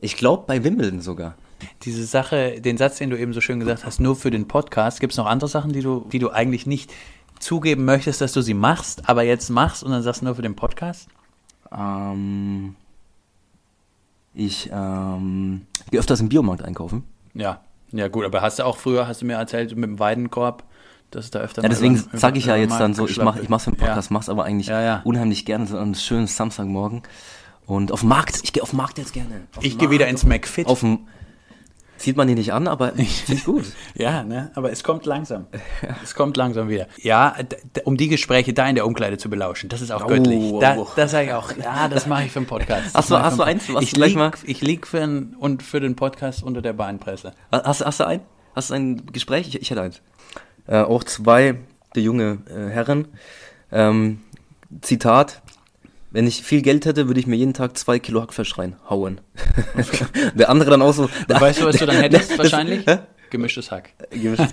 [0.00, 1.34] Ich glaube bei Wimbledon sogar.
[1.82, 4.98] Diese Sache, den Satz, den du eben so schön gesagt hast, nur für den Podcast,
[5.00, 6.92] gibt es noch andere Sachen, die du, die du eigentlich nicht
[7.38, 10.42] zugeben möchtest, dass du sie machst, aber jetzt machst und dann sagst du nur für
[10.42, 11.08] den Podcast?
[11.70, 12.74] Ähm,
[14.34, 17.04] ich ähm, gehe öfters im Biomarkt einkaufen.
[17.34, 17.60] Ja.
[17.92, 20.64] Ja, gut, aber hast du auch früher, hast du mir erzählt, mit dem Weidenkorb,
[21.14, 23.40] dass es da öfter Ja, mal deswegen sage ich ja jetzt dann so, ich mache
[23.40, 23.78] ich mach's für den.
[23.78, 25.00] Podcast, mach's aber eigentlich Ja, ja.
[25.04, 27.02] unheimlich gerne, so einen schönen Samstagmorgen.
[27.66, 29.42] Und auf den Markt, ich gehe auf den Markt jetzt gerne.
[29.56, 30.66] Auf Ich gehe wieder ins McFit.
[30.66, 31.06] Auf dem,
[31.96, 33.02] sieht man die nicht an, aber finde
[33.34, 33.64] ich gut.
[33.94, 34.50] Ja, ne?
[34.56, 35.46] aber es kommt langsam.
[36.02, 36.88] Es kommt langsam wieder.
[37.00, 37.36] Ja,
[37.84, 40.52] um die Gespräche da in der Umkleide zu belauschen, das ist auch Oh, göttlich.
[40.60, 40.88] Da, oh.
[40.96, 41.52] das sage ich auch.
[41.56, 42.86] Ja, das mache ich für den Podcast.
[42.86, 45.02] Das Hast du- hast für du den eins, ich lieg, mal- Ich lieg für,
[45.38, 47.32] und für den Podcast unter der Beinpresse.
[47.52, 48.20] Hast, hast du ein?
[48.56, 49.46] Hast du ein Gespräch?
[49.48, 50.02] Ich, ich hätte eins.
[50.66, 51.56] Äh, auch zwei,
[51.94, 53.08] der junge äh, Herren.
[53.70, 54.20] Ähm,
[54.80, 55.42] Zitat.
[56.10, 59.20] Wenn ich viel Geld hätte, würde ich mir jeden Tag zwei Kilo Hackfleisch reinhauen.
[60.34, 61.08] der andere dann auch so.
[61.28, 62.86] Der, Weißt du, was du dann hättest das- wahrscheinlich?
[62.86, 62.98] Hä?
[63.30, 63.94] Gemischtes Hack.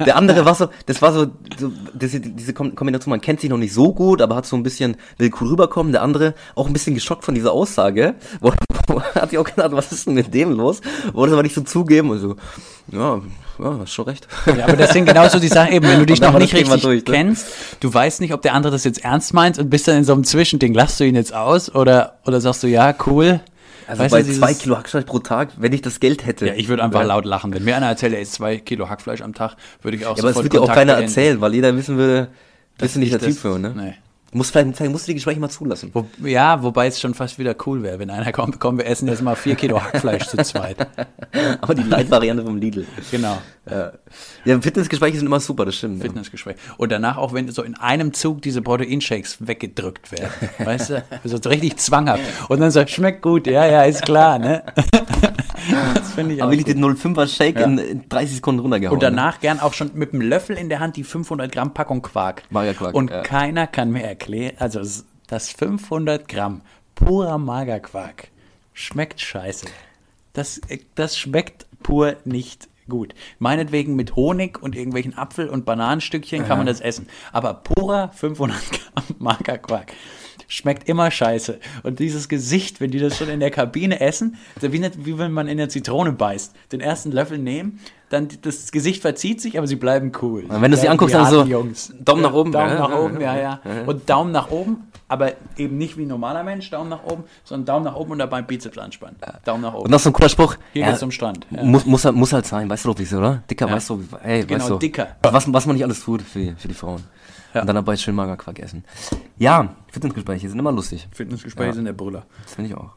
[0.06, 1.26] Der andere war so, das war so,
[1.58, 4.56] so diese, diese Kom- Kombination, man kennt sich noch nicht so gut, aber hat so
[4.56, 5.92] ein bisschen willkür rüberkommen.
[5.92, 8.16] Der andere auch ein bisschen geschockt von dieser Aussage.
[8.40, 8.54] Wo,
[8.88, 10.80] wo hat sich auch gedacht, was ist denn mit dem los?
[11.12, 12.38] Wollte es aber nicht so zugeben und so,
[12.94, 13.22] ja,
[13.60, 14.28] ja, hast schon recht.
[14.58, 16.82] Ja, aber das sind genauso die Sachen, eben, wenn du dich noch nicht das richtig
[16.82, 17.12] durch, ne?
[17.14, 17.48] kennst,
[17.80, 20.14] du weißt nicht, ob der andere das jetzt ernst meint und bist dann in so
[20.14, 23.40] einem Zwischending, lachst du ihn jetzt aus oder, oder sagst du, ja, cool,
[23.88, 26.46] Also Weißt bei du, zwei Kilo Hackfleisch pro Tag, wenn ich das Geld hätte.
[26.48, 27.08] Ja, ich würde einfach Ja.
[27.08, 27.52] laut lachen.
[27.54, 30.22] Wenn mir einer erzählt, er isst zwei Kilo Hackfleisch am Tag, würde ich auch Ja,
[30.24, 31.10] aber es sofort wird dir auch keiner beenden.
[31.10, 32.28] erzählen, weil jeder wissen würde,
[32.78, 33.74] bist du nicht der das- Typ für, ne?
[33.76, 33.94] Nee.
[34.32, 35.90] Muss vielleicht, vielleicht musst du die Gespräche mal zulassen.
[35.94, 39.08] Wo, ja, wobei es schon fast wieder cool wäre, wenn einer kommt, komm, wir essen
[39.08, 40.78] jetzt mal vier Kilo Hackfleisch zu zweit.
[41.62, 42.86] Aber die Light-Variante vom Lidl.
[43.10, 43.40] Genau.
[43.72, 43.92] Ja,
[44.46, 45.98] ja Fitnessgespräche sind immer super, das stimmt.
[45.98, 46.04] Ja.
[46.04, 46.56] Fitnessgespräch.
[46.78, 50.32] Und danach auch, wenn so in einem Zug diese Proteinshakes weggedrückt werden.
[50.60, 51.04] Weißt du?
[51.24, 52.22] So richtig zwanghaft.
[52.50, 54.64] Und dann so, schmeckt gut, ja, ja, ist klar, ne?
[55.94, 57.00] Das finde ich auch Aber wirklich gut.
[57.00, 58.96] den 05er Shake in, in 30 Sekunden runtergehauen.
[58.96, 62.02] Und danach gern auch schon mit dem Löffel in der Hand die 500 Gramm Packung
[62.02, 62.44] Quark.
[62.50, 63.22] Magerquark, Und ja.
[63.22, 64.80] keiner kann mir erklären, also
[65.28, 66.62] das 500 Gramm
[66.96, 68.30] purer Magerquark
[68.74, 69.68] schmeckt scheiße.
[70.34, 73.14] Das, äh, das schmeckt pur nicht gut.
[73.40, 77.08] Meinetwegen mit Honig und irgendwelchen Apfel- und Bananenstückchen kann man das essen.
[77.32, 79.94] Aber purer 500 Gramm Magerquark
[80.50, 81.60] schmeckt immer scheiße.
[81.84, 85.32] Und dieses Gesicht, wenn die das schon in der Kabine essen, wie, nicht, wie wenn
[85.32, 86.54] man in der Zitrone beißt.
[86.74, 90.44] Den ersten Löffel nehmen, dann das Gesicht verzieht sich, aber sie bleiben cool.
[90.50, 91.94] Und wenn du sie Ja, anguckst, dann so, Jungs.
[92.00, 92.52] Daumen nach oben.
[92.52, 93.60] Daumen Ja, nach oben, ja, ja.
[93.86, 97.66] Und Daumen nach oben, aber eben nicht wie ein normaler Mensch, Daumen nach oben, sondern
[97.68, 99.16] Daumen nach oben und dabei Bizeps anspannen.
[99.46, 99.92] Daumen nach Und oben.
[99.92, 100.56] noch so ein cooler Spruch.
[100.74, 101.46] Hier ja, geht's zum Strand.
[101.52, 101.64] Ja.
[101.64, 103.44] Muss, muss, halt- muss halt sein, weißt du wie es oder?
[103.48, 103.74] Dicker, Ja.
[103.76, 104.78] weißt du, ey, Genau, weißt du.
[104.80, 105.08] dicker.
[105.22, 107.04] Was, was man nicht alles tut für für die Frauen.
[107.54, 107.62] Ja.
[107.62, 108.84] Und dann dabei schön Magerquark essen.
[109.38, 111.08] Ja, Fitnessgespräche sind immer lustig.
[111.12, 111.74] Fitnessgespräche Ja.
[111.74, 112.26] sind der Brüller.
[112.44, 112.92] Das finde ich auch.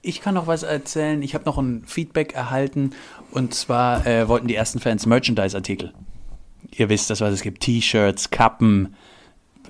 [0.00, 1.20] Ich kann noch was erzählen.
[1.22, 2.92] Ich habe noch ein Feedback erhalten
[3.32, 5.92] und zwar äh, wollten die ersten Fans Merchandise-Artikel.
[6.70, 8.94] Ihr wisst das, was es gibt: T-Shirts, Kappen,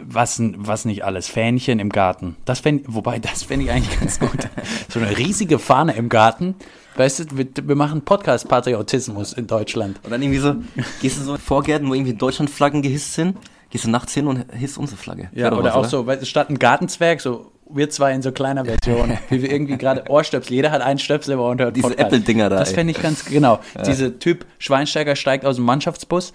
[0.01, 2.37] was, was nicht alles, Fähnchen im Garten.
[2.45, 4.49] Das fänd, wobei, das fände ich eigentlich ganz gut.
[4.89, 6.55] So eine riesige Fahne im Garten.
[6.99, 10.01] Weißt du, wir, wir machen Podcast-Patriotismus in Deutschland.
[10.03, 10.57] Und dann irgendwie so,
[11.01, 13.39] gehst du so in Vorgärten, wo irgendwie Deutschlandflaggen gehisst sind,
[13.71, 15.31] gehst du nachts hin und hisst unsere Flagge.
[15.33, 18.23] Ja, doch oder was, auch so, weißt du, statt ein Gartenzwerg, so wir zwei in
[18.23, 21.61] so kleiner Version, wie wir irgendwie gerade Ohrstöpsel, jeder hat einen Stöpsel im Ohr und
[21.61, 21.97] hört Diese.
[21.97, 23.61] Apple-Dinger da, Das fände ich ganz, genau.
[23.87, 26.33] Diese Typ Schweinsteiger steigt aus dem Mannschaftsbus,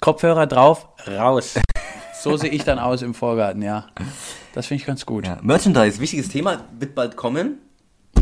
[0.00, 1.58] Kopfhörer drauf, raus.
[2.22, 3.86] So sehe ich dann aus im Vorgarten, ja.
[4.52, 5.26] Das finde ich ganz gut.
[5.26, 5.38] Ja.
[5.40, 7.60] Merchandise, wichtiges Thema, wird bald kommen.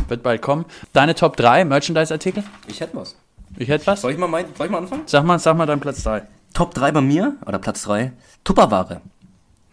[0.09, 0.65] Wird bald kommen.
[0.93, 2.43] Deine Top 3 Merchandise-Artikel?
[2.67, 3.17] Ich hätte was.
[3.57, 4.01] Ich hätte was?
[4.01, 5.03] Soll ich mal, mein, soll ich mal anfangen?
[5.07, 6.23] Sag mal, sag mal deinen Platz 3.
[6.55, 8.13] Top 3 bei mir, oder Platz 3,
[8.45, 9.01] Tupperware.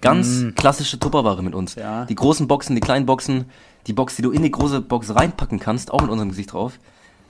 [0.02, 1.76] Ganz klassische Tupperware mit uns.
[1.76, 1.80] Mm.
[1.80, 2.06] Ja.
[2.06, 3.46] Die großen Boxen, die kleinen Boxen,
[3.88, 6.74] die Box, die du in die große Box reinpacken kannst, auch mit unserem Gesicht drauf.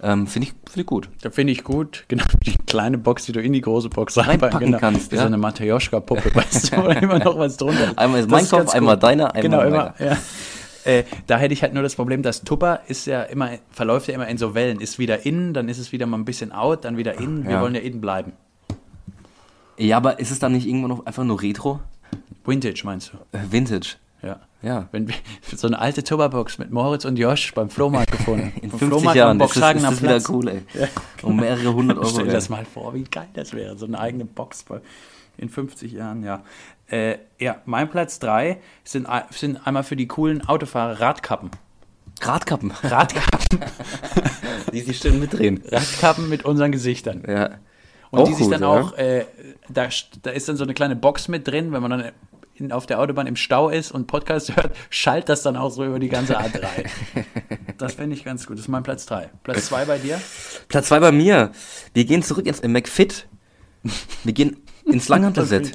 [0.04, 1.10] Ähm, Finde ich, find ich gut.
[1.22, 2.04] Da finde ich gut.
[2.10, 4.78] Genau, die kleine Box, die du in die große Box reinpacken genau.
[4.78, 5.22] kannst, Wie ja.
[5.22, 7.98] so eine Mateuschka-Puppe, weißt du, wo immer noch was drunter ist.
[7.98, 10.18] Einmal ist Das mein Kopf, einmal deiner, einmal Genau, immer, ja.
[10.86, 14.14] Äh, da hätte ich halt nur das Problem, dass Tupper ist ja immer, verläuft ja
[14.14, 14.80] immer in so Wellen.
[14.80, 17.44] Ist wieder in, dann ist es wieder mal ein bisschen out, dann wieder in.
[17.46, 17.62] Wir Ja.
[17.62, 18.34] wollen ja in bleiben.
[19.78, 21.80] Ja, aber ist es dann nicht irgendwann noch einfach nur Retro?
[22.46, 23.38] Vintage meinst du?
[23.38, 23.96] Äh, Vintage.
[24.22, 24.40] Ja.
[24.62, 24.88] Ja.
[24.92, 25.16] Wenn wir
[25.56, 28.54] so eine alte Tupperbox mit Moritz und Josh beim Flohmarkt gefunden.
[28.62, 30.62] In Vom 50 Flohmarkt Jahren ist das, ist das wieder cool, ey.
[31.24, 32.08] Um mehrere hundert Euro.
[32.10, 33.78] Stell dir das mal vor, wie geil das wäre.
[33.78, 34.82] So eine eigene Box bei-
[35.38, 36.44] in 50 Jahren, ja.
[36.88, 41.50] Äh, ja, mein Platz 3 sind, sind einmal für die coolen Autofahrer Radkappen.
[42.22, 42.72] Radkappen.
[42.84, 43.60] Radkappen,
[44.72, 45.64] die sich schön mitdrehen.
[45.72, 47.24] Radkappen mit unseren Gesichtern.
[47.28, 47.52] Ja.
[48.12, 48.68] Und Auch die sich gut, dann ja.
[48.68, 49.26] auch, äh,
[49.68, 49.90] da,
[50.22, 52.12] da ist dann so eine kleine Box mit drin, wenn man dann
[52.56, 55.84] in, auf der Autobahn im Stau ist und Podcast hört, schallt das dann auch so
[55.84, 56.86] über die ganze A3.
[57.78, 58.58] das finde ich ganz gut.
[58.58, 59.30] Das ist mein Platz 3.
[59.44, 60.22] Platz 2 bei dir?
[60.70, 61.52] Platz 2 bei mir.
[61.94, 63.28] Wir gehen zurück ins McFit.
[64.24, 65.72] Wir gehen ins Langhantelset.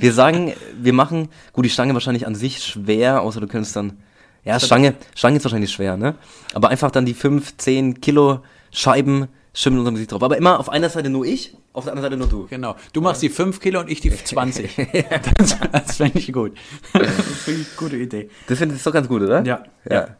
[0.00, 3.98] Wir sagen, wir machen, gut, die Stange wahrscheinlich an sich schwer, außer du könntest dann,
[4.44, 6.16] ja, Stange, Stange ist wahrscheinlich schwer, ne?
[6.52, 10.22] Aber einfach dann die 5, 10 Kilo Scheiben schön mit unserem Gesicht drauf.
[10.22, 12.46] Aber immer auf einer Seite nur ich, auf der anderen Seite nur du.
[12.48, 12.76] Genau.
[12.92, 14.74] Du machst die 5 Kilo und ich die 20.
[15.38, 16.52] das das finde ich gut.
[16.92, 17.08] Das
[17.44, 18.28] finde ich eine gute Idee.
[18.48, 19.44] Das finde ich doch ganz gut, oder?
[19.44, 19.62] Ja.
[19.88, 20.16] Ja.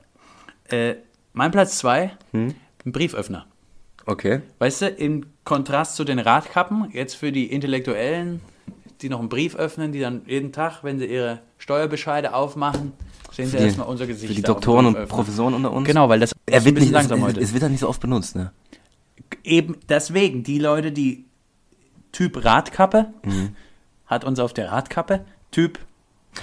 [0.69, 0.97] Äh,
[1.33, 2.55] mein Platz 2, Hm?
[2.87, 3.47] ein Brieföffner.
[4.07, 4.43] Okay.
[4.59, 8.40] Weißt du, im Kontrast zu den Radkappen, jetzt für die Intellektuellen,
[9.02, 12.92] die noch einen Brief öffnen, die dann jeden Tag, wenn sie ihre Steuerbescheide aufmachen,
[13.33, 14.28] sehen sie die- erstmal unser Gesicht.
[14.28, 15.09] Für die Doktoren und.
[15.09, 15.87] Professoren unter uns.
[15.87, 17.40] Genau, weil das Er wird nicht, langsam es, heute.
[17.40, 18.52] es wird halt nicht so oft benutzt, ne?
[19.42, 21.24] Eben deswegen, die Leute, die
[22.12, 23.57] Typ Radkappe, Mhm.
[24.07, 25.78] hat uns auf der Radkappe, Typ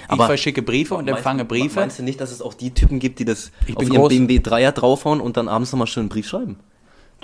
[0.04, 1.80] ich Aber- verschicke Briefe und empfange Briefe.
[1.80, 4.38] Meinst du nicht, dass es auch die Typen gibt, die das Ich auf ihren BMW
[4.38, 6.56] 3er draufhauen und dann abends nochmal schön einen Brief schreiben?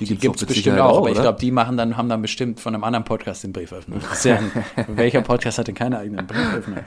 [0.00, 2.61] Die gibt es bestimmt Sicherheit auch, aber ich glaube, die machen dann, haben dann bestimmt
[2.61, 3.96] von einem anderen Podcast den Brieföffner.
[4.24, 4.50] Ja ein,
[4.88, 6.84] welcher Podcast hat denn keinen eigenen Brieföffner?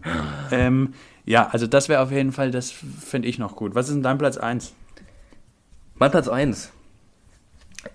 [0.50, 0.94] ähm,
[1.24, 3.74] ja, also das wäre auf jeden Fall, das finde ich noch gut.
[3.74, 4.74] Was ist denn dein Platz 1?
[5.96, 6.70] Mein Platz 1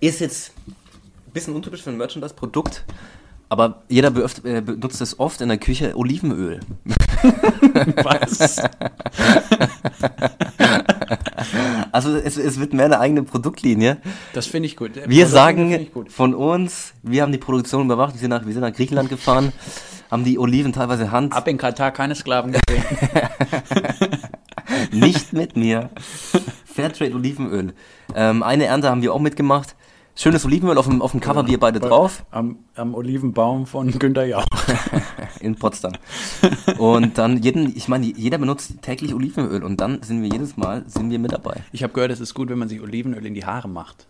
[0.00, 2.84] ist jetzt ein bisschen untypisch für ein Merchandise-Produkt,
[3.48, 6.60] aber jeder beöft, äh, benutzt es oft in der Küche, Olivenöl.
[8.02, 8.62] Was?
[11.92, 13.98] Also es, es wird mehr eine eigene Produktlinie.
[14.32, 14.94] Das finde ich gut.
[14.94, 16.12] Wir Produktlinie sagen gut.
[16.12, 19.52] von uns, wir haben die Produktion überwacht, wir sind nach, wir sind nach Griechenland gefahren,
[20.10, 22.84] haben die Oliven teilweise Hand, Ab in Katar keine Sklaven gesehen.
[24.92, 25.90] nicht mit mir.
[26.64, 27.72] Fairtrade Olivenöl.
[28.14, 29.74] Ähm, eine Ernte haben wir auch mitgemacht.
[30.14, 32.24] Schönes Olivenöl auf dem, auf dem Cover, wir beide drauf.
[32.32, 34.44] Am, am Olivenbaum von Günter Jauch.
[35.40, 35.92] in Potsdam.
[36.78, 40.84] Und dann jeden, ich meine, jeder benutzt täglich Olivenöl und dann sind wir jedes Mal
[40.86, 41.62] sind wir mit dabei.
[41.72, 44.06] Ich habe gehört, es ist gut, wenn man sich Olivenöl in die Haare macht.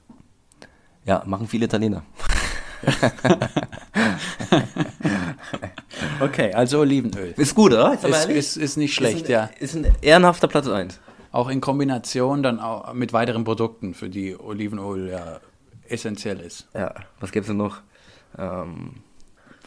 [1.05, 2.03] Ja, machen viele Italiener.
[6.21, 7.35] Okay, also Olivenöl.
[7.37, 7.93] Ist gut, oder?
[7.93, 9.51] Jetzt Ist, ist, ist nicht schlecht, ist ein, ja.
[9.59, 11.01] Ist ein ehrenhafter Platz 1.
[11.31, 15.41] Auch in Kombination dann auch mit weiteren Produkten, für die Olivenöl ja
[15.89, 16.69] essentiell ist.
[16.75, 17.79] Ja, was gibt's denn noch?
[18.37, 18.97] Ähm,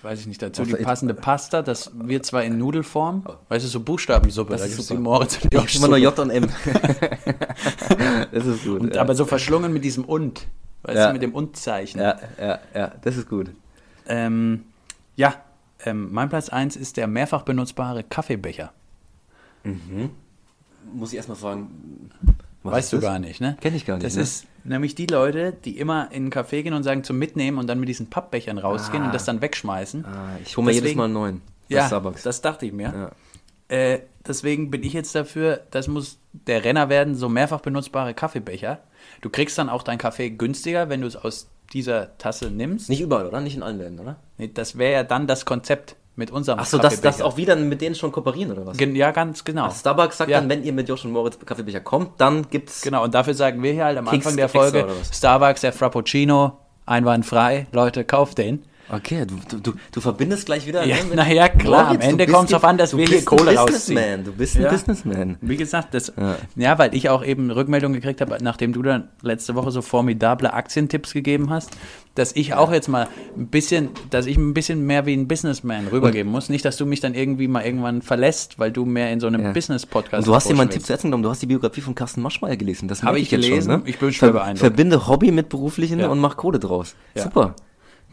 [0.04, 3.70] Weiß ich nicht, dazu Außer die passende Pasta, das wird zwar in Nudelform, weißt du,
[3.70, 4.96] so Buchstabensuppe, Das da ist gibt es die.
[4.96, 5.98] Moritz und Josh immer nur.
[5.98, 6.48] J und M.
[8.32, 8.80] das ist gut.
[8.82, 9.02] Und, ja.
[9.02, 10.48] Aber so verschlungen mit diesem Und,
[10.84, 11.08] weißt Ja.
[11.08, 12.00] du, mit dem Und-Zeichen.
[12.00, 13.52] ja, ja, ja, das ist gut.
[14.08, 14.64] Ähm,
[15.16, 15.36] ja,
[15.86, 18.72] ähm, mein Platz 1 ist der mehrfach benutzbare Kaffeebecher.
[20.94, 22.10] Muss ich erstmal fragen.
[22.64, 23.04] was weißt du das?
[23.06, 23.56] gar nicht, ne?
[23.62, 24.22] Kenn ich gar nicht, Das ne?
[24.24, 27.68] ist nämlich die Leute, die immer in einen Café gehen und sagen zum Mitnehmen und
[27.68, 29.08] dann mit diesen Pappbechern rausgehen Ah.
[29.08, 30.06] und das dann wegschmeißen.
[30.06, 31.42] Ah, ich hole mir jedes Deswegen- Mal einen neuen.
[31.70, 32.24] ja, Starbucks.
[32.24, 32.94] das dachte ich mir.
[32.94, 33.12] Ja.
[33.76, 38.80] Äh, deswegen bin ich jetzt dafür, das muss der Renner werden, so mehrfach benutzbare Kaffeebecher.
[39.22, 42.90] Du kriegst dann auch deinen Kaffee günstiger, wenn du es aus dieser Tasse nimmst.
[42.90, 43.40] Nicht überall, oder?
[43.40, 44.16] Nicht in allen Ländern, oder?
[44.38, 47.26] Nee, Das wäre ja dann das Konzept mit unserem Achso, dass das Kaffeebecher.
[47.26, 48.78] auch wieder mit denen schon kooperieren, oder was?
[48.78, 49.66] Gen ja, ganz genau.
[49.66, 50.40] Also Starbucks sagt Ja.
[50.40, 52.82] dann, wenn ihr mit Josh und Moritz Kaffeebecher kommt, dann gibt's.
[52.82, 54.86] Genau, und dafür sagen wir hier halt am Keks Anfang der Folge?
[55.12, 58.64] Starbucks, der Frappuccino, einwandfrei, Leute, kauft den.
[58.94, 60.86] Okay, du, du, du, verbindest gleich wieder.
[60.86, 62.78] Ja, ne, mit- na ja, klar, am Moritz, du Ende bist kommt's die- drauf an,
[62.78, 63.96] dass du wir hier Kohle ein rausziehen.
[63.96, 64.70] Businessman, Du bist ein Ja.
[64.72, 65.38] Businessman.
[65.42, 66.36] Wie gesagt, das, ja.
[66.56, 66.78] Ja.
[66.80, 71.14] weil ich auch eben Rückmeldung gekriegt habe, nachdem du dann letzte Woche so formidable Aktientipps
[71.14, 71.72] gegeben hast,
[72.16, 75.88] dass ich auch jetzt mal ein bisschen, dass ich ein bisschen mehr wie ein Businessman
[75.88, 76.50] rübergeben muss.
[76.50, 79.54] Nicht, dass du mich dann irgendwie mal irgendwann verlässt, weil du mehr in so einem.
[79.54, 81.24] Business-Podcast du hast dir mal einen Tipp zu Herzen genommen.
[81.24, 82.88] Du hast die Biografie von Carsten Maschmeyer gelesen.
[82.90, 83.72] Das Habe ich jetzt gelesen.
[83.72, 83.90] Schon, ne?
[83.90, 84.60] Ich bin schwer Ver beeindruckt.
[84.60, 86.96] Verbinde Hobby mit beruflichen und mach Kohle draus.
[87.16, 87.56] Super.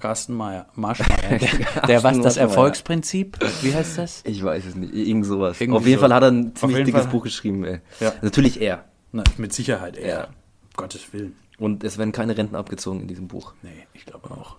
[0.01, 1.39] Carsten Mayer, Marschmeier.
[1.39, 2.37] Der, der was, das.
[2.37, 3.39] Erfolgsprinzip?
[3.63, 4.23] Wie heißt das?
[4.25, 4.95] Ich weiß es nicht.
[4.95, 5.61] Irgend sowas.
[5.61, 6.01] Irgendwie Auf jeden so.
[6.03, 7.11] Fall hat er ein ziemlich dickes Fall.
[7.11, 7.81] Buch geschrieben, ey.
[8.01, 8.13] Ja.
[8.23, 8.85] Natürlich er.
[9.13, 10.09] Na, mit Sicherheit eher.
[10.09, 10.29] Ja.
[10.77, 11.35] Gottes Willen.
[11.59, 13.55] Und es werden keine Renten abgezogen in diesem Buch.
[13.63, 14.57] Nee, ich glaube auch.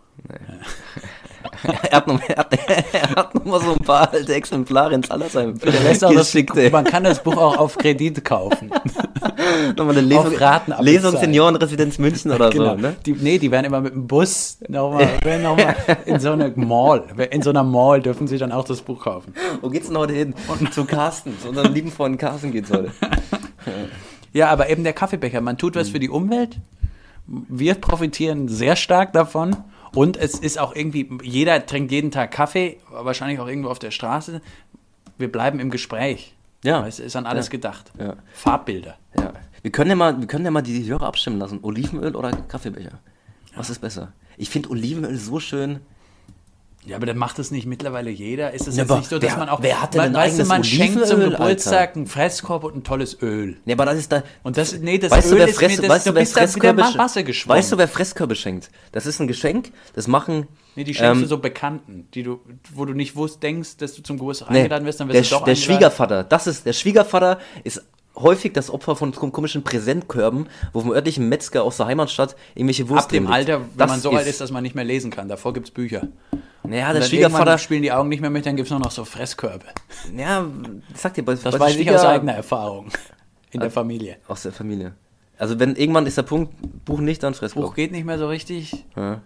[1.63, 2.53] er, hat noch, er, hat,
[2.93, 6.69] er hat noch mal so ein paar alte Exemplare ins Allersheim das, geschickt, ey.
[6.69, 8.69] man kann das Buch auch auf Kredit kaufen.
[9.75, 10.73] Nochmal eine Lesung, auf Raten.
[10.79, 12.75] Lesung Seniorenresidenz München oder genau.
[12.75, 12.95] so, ne?
[13.05, 15.57] die, nee, die werden immer mit dem Bus nochmal noch
[16.05, 17.03] in so eine Mall.
[17.31, 19.33] In so einer Mall dürfen sie dann auch das Buch kaufen.
[19.61, 20.33] Wo geht's denn heute hin?
[20.71, 22.91] zu Carsten, zu unserem lieben Freund Carsten geht's heute.
[24.33, 25.41] Ja, aber eben der Kaffeebecher.
[25.41, 26.57] Man tut was für die Umwelt.
[27.27, 29.55] Wir profitieren sehr stark davon.
[29.95, 33.91] Und es ist auch irgendwie, jeder trinkt jeden Tag Kaffee, wahrscheinlich auch irgendwo auf der
[33.91, 34.41] Straße.
[35.17, 36.35] Wir bleiben im Gespräch.
[36.63, 36.85] Ja.
[36.85, 37.51] Es ist an alles Ja.
[37.51, 37.91] gedacht.
[37.99, 38.15] Ja.
[38.33, 38.97] Farbbilder.
[39.17, 39.33] Ja.
[39.61, 41.59] Wir können ja mal, wir können ja mal die Hörer abstimmen lassen.
[41.61, 42.99] Olivenöl oder Kaffeebecher?
[43.55, 44.13] Was ist besser?
[44.37, 45.79] Ich finde Olivenöl so schön.
[46.89, 48.51] Ja, aber dann macht es nicht mittlerweile jeder.
[48.53, 49.61] Ist es Ja, jetzt nicht so, dass wer- man auch.
[49.61, 52.83] wer hat denn man, ein weißt du, man schenkt zum Geburtstag einen Fresskorb und ein
[52.83, 53.57] tolles Öl.
[53.65, 54.23] Ja, aber das ist da.
[54.43, 56.25] Und das, nee, das weißt Öl du, wer, ist Fress, mir, das, weißt du wer
[56.25, 56.81] Fresskörbe.
[56.83, 58.71] Weißt du, wer Fresskörbe schenkt?
[58.91, 59.71] Das ist ein Geschenk.
[59.93, 60.47] Das machen.
[60.75, 62.39] nee, die schenkst ähm, du so Bekannten, die du,
[62.73, 65.31] wo du nicht wusst, denkst, dass du zum Geburtstag Nee, eingeladen wirst, dann der, wirst
[65.31, 65.75] du doch der eingeladen.
[65.77, 67.83] Schwiegervater, das ist, der Schwiegervater ist
[68.19, 72.87] häufig das Opfer von kom- komischen Präsentkörben, wo vom örtlichen Metzger aus der Heimatstadt irgendwelche
[72.89, 73.33] Wurst Ab dem liegt.
[73.33, 75.27] Alter, wenn Das man so alt ist, dass man nicht mehr lesen kann.
[75.27, 76.07] Davor gibt es Bücher.
[76.63, 79.05] Naja, der Schwiegervater, spielen die Augen nicht mehr mit, dann gibt es nur noch so
[79.05, 79.65] Fresskörbe.
[80.15, 80.45] ja,
[80.93, 82.89] sag dir, bei, Das bei weiß ich aus eigener Erfahrung.
[83.51, 84.17] In der Familie.
[84.27, 84.93] aus der Familie.
[85.37, 86.53] Also wenn irgendwann ist der Punkt,
[86.85, 87.65] Buch nicht, dann Fresskorb.
[87.65, 89.21] Buch geht nicht mehr so richtig, Ja,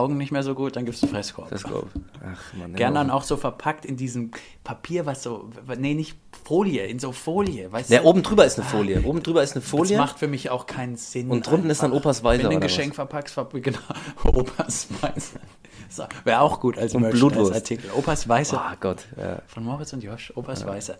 [0.00, 1.48] Augen nicht mehr so gut, dann gibt es einen Fresskorb.
[1.48, 1.86] Fresskorb.
[2.24, 2.74] Ach, Mann.
[2.74, 3.00] Gern ja.
[3.00, 4.30] dann auch so verpackt in diesem
[4.64, 8.06] Papier, was so, nee, nicht Folie, in so Folie, weißt Ja, du?
[8.06, 9.02] oben drüber ist eine Folie.
[9.02, 9.98] Oben drüber ist eine Das Folie.
[9.98, 11.30] macht für mich auch keinen Sinn.
[11.30, 13.78] Und drunten ist dann Opas Weiser Wenn du ein Geschenk verpackst, verpack, genau,
[14.24, 15.40] Opas Weiser.
[15.88, 17.52] So, Wäre auch gut als Und Blutwurst.
[17.52, 17.90] Artikel.
[17.96, 18.62] Opas Weißer.
[18.72, 19.04] Oh Gott.
[19.16, 19.42] Ja.
[19.46, 20.96] Von Moritz und Josh, Opas Weißer.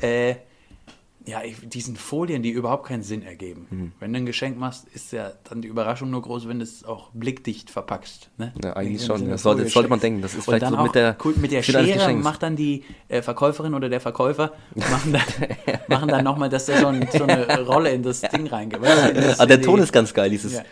[0.00, 0.36] Äh,
[1.26, 3.66] ja, diesen Folien, die überhaupt keinen Sinn ergeben.
[3.70, 3.92] Mhm.
[4.00, 6.84] Wenn du ein Geschenk machst, ist ja dann die Überraschung nur groß, wenn du es
[6.84, 8.30] auch blickdicht verpackst.
[8.38, 8.52] Ne?
[8.64, 9.28] Ja, eigentlich schon.
[9.28, 10.20] Das sollte- sollte man denken.
[10.22, 13.22] Das ist und vielleicht so mit der- cool, mit der Schere macht dann die äh,
[13.22, 15.22] Verkäuferin oder der Verkäufer machen dann,
[15.88, 18.80] machen dann nochmal, dass da so, ein, so eine Rolle in das Ding reingeht.
[19.38, 20.54] Ah, der Ton ist ganz geil, dieses.
[20.54, 20.62] ja.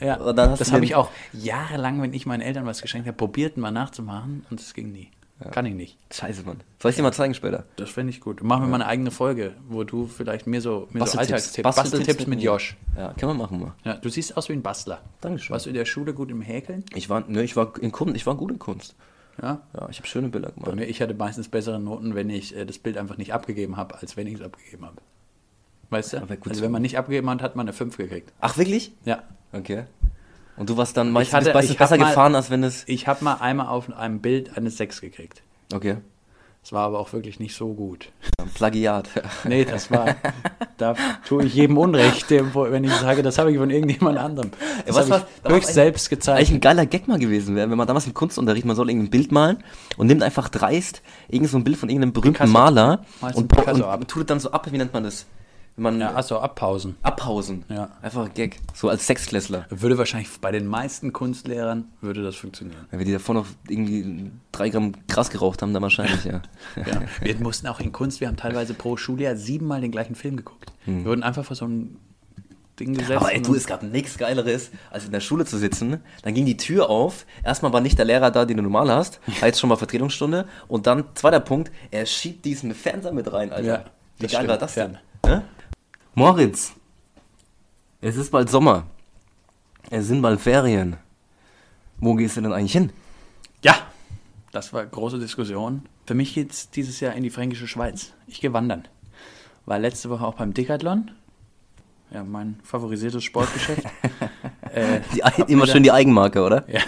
[0.00, 0.32] Ja.
[0.32, 4.46] Das habe ich auch jahrelang, wenn ich meinen Eltern was geschenkt habe, probiert mal nachzumachen
[4.50, 5.10] und es ging nie.
[5.50, 5.98] Kann ich nicht.
[6.12, 6.62] Scheiße, Mann.
[6.78, 7.64] Soll ich dir mal zeigen später?
[7.76, 8.42] Das fände ich gut.
[8.42, 11.18] Machen wir mal eine eigene Folge, wo du vielleicht mir so, mir so Basteltipps.
[11.18, 12.76] Alltagstipps, Basteltipps Basteltipps mit mit Josh.
[12.96, 13.74] Ja, können wir machen mal.
[13.84, 15.00] Ja, du siehst aus wie ein Bastler.
[15.20, 15.52] Dankeschön.
[15.52, 16.84] Warst du in der Schule gut im Häkeln?
[16.94, 18.94] Ich war, ne, ich war in Kunst, ich war gut in Kunst.
[19.40, 19.62] Ja.
[19.74, 20.74] Ja, ich habe schöne Bilder Bei gemacht.
[20.76, 23.96] mir, ich hatte meistens bessere Noten, wenn ich äh, das Bild einfach nicht abgegeben habe,
[23.98, 24.96] als wenn ich es abgegeben habe.
[25.90, 26.18] Weißt du?
[26.18, 26.62] Also so.
[26.62, 28.32] wenn man nicht abgegeben hat, hat man eine 5 gekriegt.
[28.40, 28.92] Ach, wirklich?
[29.04, 29.22] Ja.
[29.52, 29.84] Okay.
[30.56, 32.84] Und du warst dann meistens, hatte- bist besser mal- gefahren, als wenn es.
[32.86, 35.42] Ich habe mal einmal auf einem Bild eine 6 gekriegt.
[35.72, 35.96] Okay.
[36.62, 38.10] Das war aber auch wirklich nicht so gut.
[38.54, 39.08] Plagiat.
[39.44, 40.14] Nee, das war,
[40.76, 40.94] da
[41.26, 44.52] tue ich jedem Unrecht, dem, wenn ich sage, das habe ich von irgendjemand anderem.
[44.86, 46.50] Das was habe war- höchst ein- selbst Eigentlich gezeigt.
[46.52, 49.32] ein geiler Gag mal gewesen wäre, wenn man damals im Kunstunterricht, man soll irgendein Bild
[49.32, 49.64] malen
[49.96, 52.52] und nimmt einfach dreist irgend so ein Bild von irgendeinem berühmten Picasso.
[52.52, 54.00] Maler Malst und, und, ab?
[54.00, 55.26] und tut es dann so ab, wie nennt man das?
[55.76, 56.96] Wenn man Ja, achso, abpausen.
[57.02, 57.64] abhausen.
[57.68, 57.88] Ja.
[58.02, 58.58] Einfach ein Gag.
[58.74, 59.66] So als Sechsklässler.
[59.70, 62.86] Würde wahrscheinlich bei den meisten Kunstlehrern würde das funktionieren.
[62.90, 66.42] Wenn wir die davor noch irgendwie drei Gramm Gras geraucht haben, dann wahrscheinlich, ja.
[66.76, 67.02] Ja.
[67.22, 70.72] Wir mussten auch in Kunst, wir haben teilweise pro Schuljahr siebenmal den gleichen Film geguckt.
[70.84, 71.96] Wir wurden einfach vor so einem
[72.78, 73.10] Ding gesetzt.
[73.10, 73.16] Hm.
[73.18, 76.00] Aber ey, du, es gab nichts Geileres, als in der Schule zu sitzen.
[76.22, 77.24] Dann ging die Tür auf.
[77.44, 79.20] Erstmal war nicht der Lehrer da, den du normal hast.
[79.40, 80.46] War jetzt schon mal Vertretungsstunde.
[80.68, 83.66] Und dann, zweiter Punkt, er schiebt diesen Fernseher mit rein, Alter.
[83.66, 83.84] Ja,
[84.18, 84.98] Wie geil war stimmt, das denn?
[85.26, 85.42] ja.
[86.14, 86.72] Moritz,
[88.00, 88.86] es ist bald Sommer.
[89.90, 90.96] Es sind bald Ferien.
[91.98, 92.90] Wo gehst du denn eigentlich hin?
[93.62, 93.74] Ja,
[94.52, 95.82] das war große Diskussion.
[96.06, 98.12] Für mich geht es dieses Jahr in die fränkische Schweiz.
[98.26, 98.86] Ich gehe wandern.
[99.66, 101.10] War letzte Woche auch beim Decathlon.
[102.12, 103.84] Ja, mein favorisiertes Sportgeschäft.
[104.74, 106.64] äh, Die, immer schön die Eigenmarke, oder?
[106.70, 106.80] ja.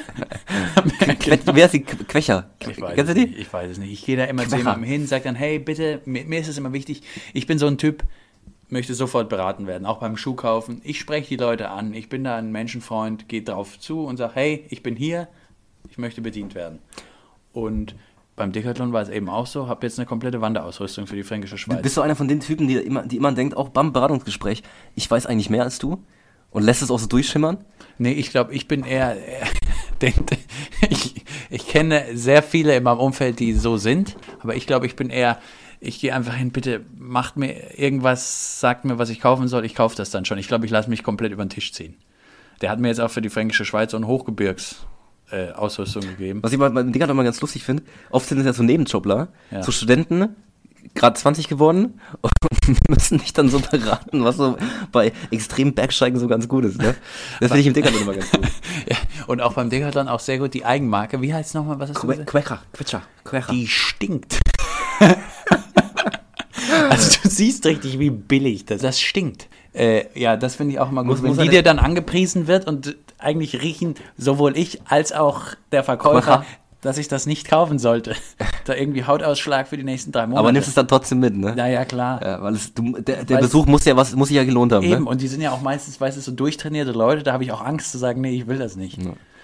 [1.54, 2.50] Wer ist die Qu- Quecher?
[2.60, 3.26] Ich weiß, Kennst du es die?
[3.30, 3.92] nicht, ich weiß es nicht.
[3.92, 4.58] Ich gehe da immer zu Quacher.
[4.58, 7.02] jemandem hin, sage dann, hey, bitte, mir, mir ist es immer wichtig.
[7.32, 8.04] Ich bin so ein Typ,
[8.74, 10.80] möchte sofort beraten werden, auch beim Schuhkaufen.
[10.82, 14.32] Ich spreche die Leute an, ich bin da ein Menschenfreund, gehe drauf zu und sage,
[14.34, 15.28] hey, ich bin hier,
[15.88, 16.80] ich möchte bedient werden.
[17.52, 17.94] Und
[18.34, 21.56] beim Decathlon war es eben auch so, habe jetzt eine komplette Wanderausrüstung für die fränkische
[21.56, 21.82] Schweiz.
[21.82, 24.64] Bist du einer von den Typen, die immer, die immer denkt, auch beim Beratungsgespräch,
[24.96, 26.02] ich weiß eigentlich mehr als du?
[26.50, 27.58] Und lässt es auch so durchschimmern?
[27.98, 29.46] Nee, ich glaube, ich bin eher, eher
[30.02, 30.36] denkt,
[30.90, 34.96] ich, ich kenne sehr viele in meinem Umfeld, die so sind, aber ich glaube, ich
[34.96, 35.38] bin eher,
[35.85, 39.74] ich gehe einfach hin, bitte macht mir irgendwas, sagt mir, was ich kaufen soll, ich
[39.74, 40.39] kaufe das dann schon.
[40.39, 41.95] Ich glaube, ich lasse mich komplett über den Tisch ziehen.
[42.61, 44.76] Der hat mir jetzt auch für die fränkische Schweiz so eine Hochgebirgs
[45.30, 46.43] äh, Ausrüstung gegeben.
[46.43, 49.28] Was ich bei- beim Ding immer ganz lustig finde, oft sind es ja so Nebenjobler,
[49.51, 49.62] Ja.
[49.62, 50.28] so Studenten,
[50.95, 54.57] gerade 20 geworden und müssen dich dann so beraten, was so
[54.93, 56.78] bei extremen Bergsteigen so ganz gut ist.
[56.78, 56.95] Ne?
[57.41, 58.43] Das finde ich im Decathlon immer ganz gut.
[58.87, 58.97] Ja,
[59.28, 61.22] und auch beim Decathlon auch sehr gut die Eigenmarke.
[61.22, 61.78] Wie heißt es nochmal?
[61.80, 61.95] Was?
[61.95, 63.51] Quecher, Quetscher, Quecher.
[63.53, 64.41] Die stinkt.
[66.95, 69.49] also du siehst richtig, wie billig das, das stinkt.
[69.72, 72.47] Äh, ja, das finde ich auch immer gut, Muss- wenn muss die dir dann angepriesen
[72.47, 75.42] wird und eigentlich riechen sowohl ich als auch
[75.72, 76.45] der Verkäufer,
[76.80, 78.14] dass ich das nicht kaufen sollte.
[78.66, 80.38] da irgendwie Hautausschlag für die nächsten drei Monate.
[80.40, 81.55] Aber nimmst es dann trotzdem mit, ne?
[81.57, 82.20] ja, ja, klar.
[82.22, 84.72] Ja, weil es, du, der, der Weil- Besuch muss ja was, muss sich ja gelohnt
[84.72, 84.84] haben.
[84.84, 85.11] Eben, Ne?
[85.11, 87.64] und die sind ja auch meistens, weißt du, so durchtrainierte Leute, da habe ich auch
[87.64, 88.99] Angst zu sagen, nee, ich will das nicht.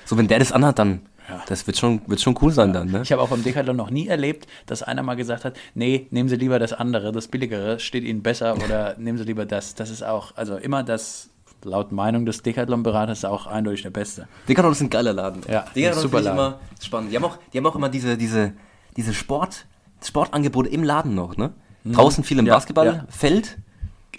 [0.05, 1.43] So, wenn der das anhat, dann, Ja.
[1.47, 3.03] das wird schon, wird schon cool sein dann, ne?
[3.03, 6.29] Ich habe auch beim Decathlon noch nie erlebt, dass einer mal gesagt hat, nee, nehmen
[6.29, 9.75] Sie lieber das andere, das billigere, steht Ihnen besser oder nehmen Sie lieber das.
[9.75, 11.31] Das ist auch, also immer das,
[11.65, 14.27] laut Meinung des Decathlon-Beraters, auch eindeutig der Beste.
[14.49, 15.43] Decathlon ist ein geiler Laden.
[15.49, 16.39] Ja, Decathlon super Laden.
[16.39, 17.13] immer spannend.
[17.13, 18.53] Die haben auch, die haben auch immer diese, diese,
[18.97, 19.67] diese Sport,
[20.03, 21.53] Sportangebote im Laden noch, ne?
[21.85, 22.49] Draußen viel im Mhm.
[22.49, 23.59] Ja, Basketballfeld.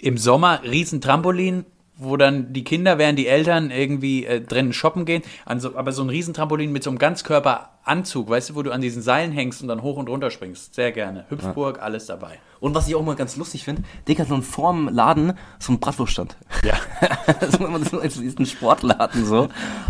[0.00, 1.64] Im Sommer riesen Trampolin,
[2.02, 5.22] wo dann die Kinder, während die Eltern irgendwie äh, drinnen shoppen gehen,
[5.58, 9.02] so, aber so ein Riesentrampolin mit so einem Ganzkörperanzug, weißt du, wo du an diesen
[9.02, 10.74] Seilen hängst und dann hoch und runter springst.
[10.74, 11.24] Sehr gerne.
[11.28, 12.38] Hüpfburg, alles dabei.
[12.60, 16.36] Und was ich auch mal ganz lustig finde, Decathlon vorm Laden so ein Bratwurststand.
[16.64, 16.74] Ja.
[18.02, 19.48] es ist ein Sportladen so.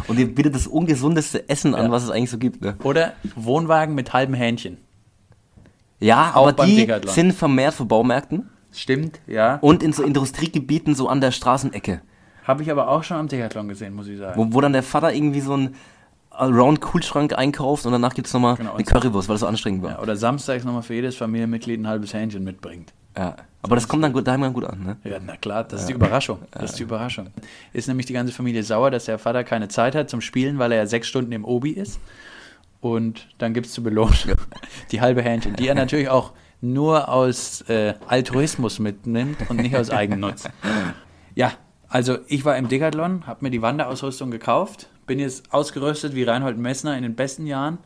[0.09, 1.91] Und ihr bietet das ungesundeste Essen an, Ja.
[1.91, 2.77] was es eigentlich so gibt, ne?
[2.83, 4.79] Oder Wohnwagen mit halbem Hähnchen.
[6.01, 7.15] Ja, Auch aber die Decathlon.
[7.15, 9.57] sind vermehrt für Baumärkten Stimmt, ja.
[9.57, 12.01] und in so Industriegebieten so an der Straßenecke.
[12.45, 14.37] Habe ich aber auch schon am Decathlon gesehen, muss ich sagen.
[14.37, 15.77] Wo, wo dann der Vater irgendwie so einen
[16.31, 19.91] Allround-Kühlschrank einkauft und danach gibt es nochmal Genau, eine Currywurst, weil das so anstrengend war.
[19.93, 22.93] Ja, oder samstags nochmal für jedes Familienmitglied ein halbes Hähnchen mitbringt.
[23.17, 23.37] Ja.
[23.61, 24.97] Aber das kommt dann gut, daheim dann gut an, ne?
[25.05, 26.39] Ja, na klar, das ist die Überraschung.
[26.51, 27.29] Das ist die Überraschung.
[27.73, 30.73] Ist nämlich die ganze Familie sauer, dass der Vater keine Zeit hat zum Spielen, weil
[30.73, 32.01] er ja sechs Stunden im Obi ist.
[32.81, 34.17] Und dann gibt es zu belohnen
[34.91, 36.33] die halbe Hähnchen, die er natürlich auch
[36.63, 40.49] nur aus äh, Altruismus mitnimmt und nicht aus Eigennutz.
[41.35, 41.53] Ja,
[41.89, 46.59] also ich war im Decathlon, habe mir die Wanderausrüstung gekauft, bin jetzt ausgerüstet wie Reinhold
[46.59, 47.79] Messner in den besten Jahren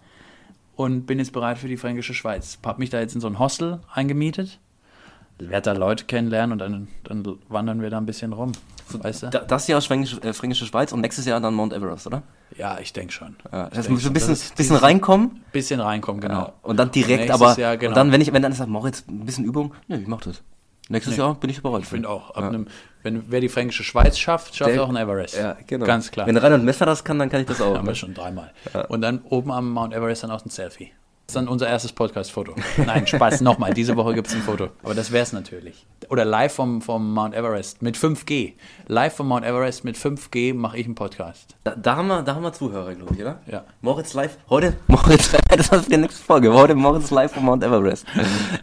[0.74, 2.58] und bin jetzt bereit für die fränkische Schweiz.
[2.66, 4.58] Habe mich da jetzt in so ein Hostel eingemietet,
[5.38, 8.50] werde da Leute kennenlernen und dann, dann wandern wir da ein bisschen rum.
[8.90, 9.26] Weißt du?
[9.30, 12.22] Da, das Jahr Fränkische, äh, Fränkische Schweiz und nächstes Jahr dann Mount Everest, oder?
[12.56, 13.36] Ja, ich denke schon.
[13.52, 15.40] Ja, das muss ein bisschen, bisschen reinkommen.
[15.52, 16.52] Bisschen reinkommen, genau.
[16.62, 17.90] Und dann direkt, Nächstes aber Jahr, genau.
[17.90, 20.42] und dann, wenn ich, wenn dann sagt, jetzt ein bisschen Übung, nee, ich mach das.
[20.88, 21.22] Nächstes Nee.
[21.22, 21.82] Jahr bin ich bereit.
[21.82, 22.68] Ich finde auch, ab einem,
[23.02, 25.36] wenn, wer die fränkische Schweiz schafft, schafft Der- auch einen Everest.
[25.36, 25.84] Ja, genau.
[25.84, 26.28] Ganz klar.
[26.28, 27.76] Wenn Reinhard Messer das kann, dann kann ich das auch.
[27.76, 27.96] haben wir ne?
[27.96, 28.52] schon dreimal.
[28.88, 30.92] Und dann oben am Mount Everest dann auch ein Selfie.
[31.26, 32.54] Das ist dann unser erstes Podcast-Foto.
[32.86, 33.74] Nein, Spaß, nochmal.
[33.74, 34.68] Diese Woche gibt es ein Foto.
[34.84, 35.84] Aber das wäre es natürlich.
[36.08, 38.52] Oder live vom, vom Mount Everest mit 5G.
[38.86, 41.56] Live vom Mount Everest mit 5G mache ich einen Podcast.
[41.64, 43.40] Da, da, haben wir, da haben wir Zuhörer, glaube ich, oder?
[43.50, 43.64] Ja.
[43.80, 47.64] Moritz live, heute, Moritz, das war für die nächste Folge, heute Moritz live vom Mount
[47.64, 48.06] Everest.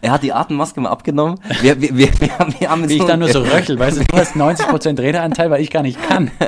[0.00, 1.38] Er hat die Atemmaske mal abgenommen.
[1.60, 3.98] Wir, wir, wir, wir, haben, wir haben Wie ich nur- dann nur so röchel, weißt
[4.00, 6.30] du, du hast 90% Redeanteil, weil ich gar nicht kann.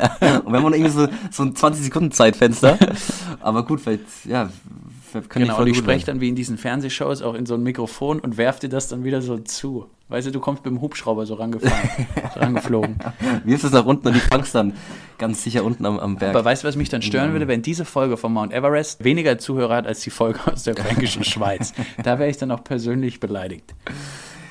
[0.47, 2.79] Und wir haben noch irgendwie so, so ein 20 Sekunden Zeitfenster.
[3.43, 6.59] Aber gut, vielleicht, ja, vielleicht kann Genau, und die ich spreche dann wie in diesen
[6.59, 9.87] Fernsehshows auch in so ein Mikrofon und werf dir das dann wieder so zu.
[10.09, 12.97] Weißt du, du kommst mit dem Hubschrauber so rangefahren, so rangeflogen.
[13.45, 14.75] Wirfst es nach unten und die fangst dann
[15.19, 16.35] ganz sicher unten am, am Berg.
[16.35, 19.39] Aber weißt du, was mich dann stören würde, wenn diese Folge von Mount Everest weniger
[19.39, 21.73] Zuhörer hat als die Folge aus der fränkischen Schweiz?
[22.03, 23.75] Da wäre ich dann auch persönlich beleidigt.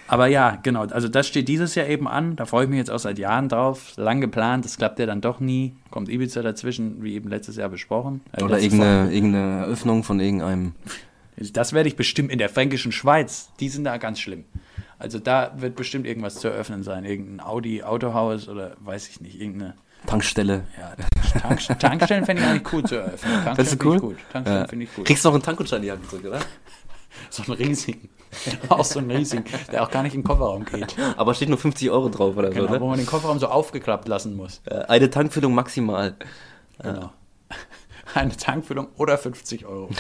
[0.08, 2.36] Aber ja, genau, also das steht dieses Jahr eben an.
[2.36, 3.94] Da freue ich mich jetzt auch seit Jahren drauf.
[3.98, 5.76] Lang geplant, das klappt ja dann doch nie.
[5.90, 8.22] Kommt Ibiza dazwischen, wie eben letztes Jahr besprochen.
[8.34, 10.74] Äh, Oder irgendeine, irgendeine Eröffnung von irgendeinem.
[11.54, 13.50] Das werde ich bestimmt in der fränkischen Schweiz.
[13.60, 14.46] Die sind da ganz schlimm.
[15.00, 17.04] Also da wird bestimmt irgendwas zu eröffnen sein.
[17.04, 19.74] Irgendein Audi-Autohaus oder weiß ich nicht, irgendeine
[20.06, 20.64] Tankstelle.
[20.80, 20.94] Ja,
[21.42, 23.44] Tank, Tankstellen fände ich eigentlich cool zu eröffnen.
[23.44, 24.00] Tankstellen finde ich cool?
[24.00, 24.18] gut.
[24.32, 24.68] Tankstellen Ja.
[24.68, 25.06] finde ich gut.
[25.06, 26.40] Kriegst du noch einen Tankgutschein in die Hand gedrückt, oder?
[27.36, 28.10] So einen riesigen.
[28.70, 30.96] auch so einen riesigen, der auch gar nicht in den Kofferraum geht.
[31.18, 32.90] Aber steht nur 50 Euro drauf oder Genau, so, wo ne?
[32.92, 34.62] man den Kofferraum so aufgeklappt lassen muss.
[34.66, 36.16] Äh, Eine Tankfüllung maximal.
[36.82, 37.12] Genau.
[38.14, 39.90] Eine Tankfüllung oder 50 Euro.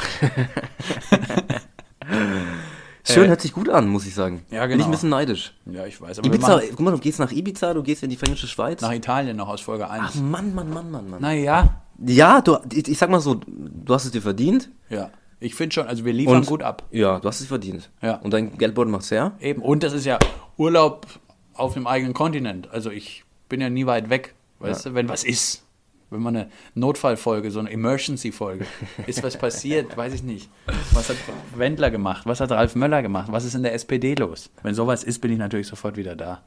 [3.08, 4.44] Schön, Äh, hört sich gut an, muss ich sagen.
[4.50, 4.86] Ja, Bin ich genau.
[4.86, 5.54] ein bisschen neidisch.
[5.66, 6.20] Ja, ich weiß.
[6.20, 8.82] Aber Ibiza, guck mal, du gehst nach Ibiza, du gehst in die Fränkische Schweiz.
[8.82, 10.04] nach Italien noch aus Folge 1.
[10.08, 11.22] Ach, Mann, Mann, Mann, Mann, Mann.
[11.22, 14.70] naja, Ja, du, ich, ich sag mal so, du hast es dir verdient.
[14.90, 15.10] ja.
[15.40, 16.84] Ich finde schon, also wir liefern Und- gut ab.
[16.92, 17.90] Ja, du hast es verdient.
[18.02, 18.16] Ja.
[18.18, 19.34] Und dein Geldbeutel macht's her.
[19.40, 19.62] Eben.
[19.62, 20.18] Und das ist ja
[20.58, 21.06] Urlaub
[21.54, 22.70] auf einem eigenen Kontinent.
[22.72, 24.34] Also ich bin ja nie weit weg.
[24.60, 25.64] Weißt du, wenn was ist.
[26.12, 28.66] Wenn man eine Notfallfolge, so eine Emergency-Folge,
[29.08, 30.50] ist was passiert, weiß ich nicht.
[30.94, 31.18] Was hat
[31.56, 32.26] Wendler gemacht?
[32.28, 33.32] Was hat Ralf Möller gemacht?
[33.32, 34.52] Was ist in der SPD los?
[34.62, 36.44] Wenn sowas ist, bin ich natürlich sofort wieder da.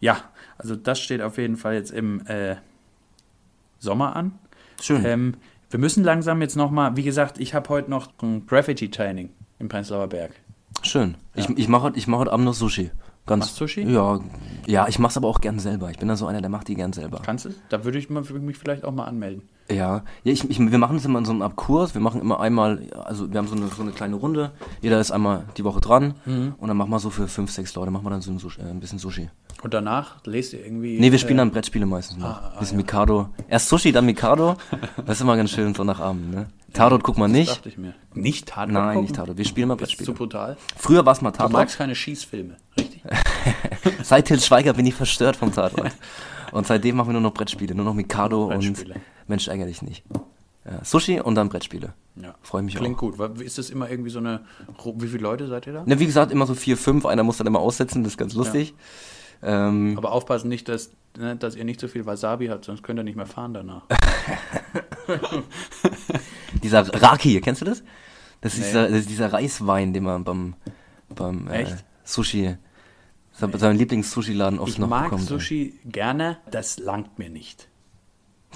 [0.00, 0.22] Ja,
[0.56, 2.56] also das steht auf jeden Fall jetzt im äh,
[3.80, 4.38] Sommer an.
[4.80, 5.04] Schön.
[5.04, 5.34] Ähm,
[5.70, 10.08] wir müssen langsam jetzt nochmal, wie gesagt, ich habe heute noch ein Graffiti-Training im Prenzlauer
[10.08, 10.32] Berg.
[10.82, 11.16] Schön.
[11.34, 12.90] Ich, ich mache ich mach heute Abend noch Sushi.
[13.26, 13.82] Ganz, Machst Sushi?
[13.82, 14.20] Ja,
[14.66, 15.90] ja ich mach's aber auch gern selber.
[15.90, 17.20] Ich bin da so einer, der macht die gern selber.
[17.22, 17.50] Kannst du?
[17.68, 19.42] Da würde ich mich vielleicht auch mal anmelden.
[19.70, 21.94] Ja, ja ich, ich, wir machen das immer in so einem Abkurs.
[21.94, 24.52] Wir machen immer einmal, also wir haben so eine, so eine kleine Runde.
[24.80, 26.14] Jeder ist einmal die Woche dran.
[26.24, 26.54] Mhm.
[26.58, 28.60] Und dann machen wir so für fünf, sechs Leute, machen wir dann so ein, Sushi,
[28.60, 29.28] äh, ein bisschen Sushi.
[29.62, 30.98] Und danach lest ihr irgendwie.
[31.00, 32.28] Nee, wir spielen äh, dann Brettspiele meistens noch.
[32.28, 33.28] ah, ah, bisschen Mikado.
[33.48, 34.56] Erst Sushi, dann Mikado.
[35.04, 36.46] Das ist immer ganz schön so nach Abend, ne?
[36.72, 37.50] Tatort guckt man Das nicht.
[37.50, 37.94] dachte ich mir.
[38.14, 39.02] Nicht Tatort Nein, gucken?
[39.02, 39.36] nicht Tatort.
[39.38, 40.12] Wir spielen mal Ist zu Brettspiele.
[40.12, 40.56] brutal.
[40.76, 41.52] Früher war es mal Du Tatort.
[41.54, 43.02] magst keine Schießfilme, richtig?
[44.02, 45.92] Seit Til Schweiger bin ich verstört vom Tatort.
[46.52, 47.74] Und seitdem machen wir nur noch Brettspiele.
[47.74, 48.94] Nur noch Mikado und Brettspiele.
[49.28, 50.04] Mensch, ärgere dich nicht.
[50.64, 51.94] Ja, Sushi und dann Brettspiele.
[52.16, 52.34] Ja.
[52.42, 53.00] Freue mich Klingt auch.
[53.00, 53.18] gut.
[53.18, 54.44] Wa- Ist das immer irgendwie so eine.
[54.96, 55.84] Wie viele Leute seid ihr da?
[55.84, 57.06] Ne, wie gesagt, immer so vier, fünf.
[57.06, 58.74] Einer muss dann immer aussetzen, das ist ganz lustig.
[59.40, 62.98] Ähm, Aber aufpassen nicht, dass, ne, dass ihr nicht so viel Wasabi habt, sonst könnt
[62.98, 63.82] ihr nicht mehr fahren danach.
[66.62, 67.82] dieser Raki, kennst du das?
[68.40, 68.66] Das ist, Nee.
[68.66, 70.54] dieser, das ist dieser Reiswein, den man beim,
[71.14, 71.66] beim äh?
[72.04, 72.56] Sushi,
[73.32, 75.22] sein, seinem Lieblings-Sushi-Laden oft Ich noch mag bekommt.
[75.28, 77.68] Sushi gerne, das langt mir nicht.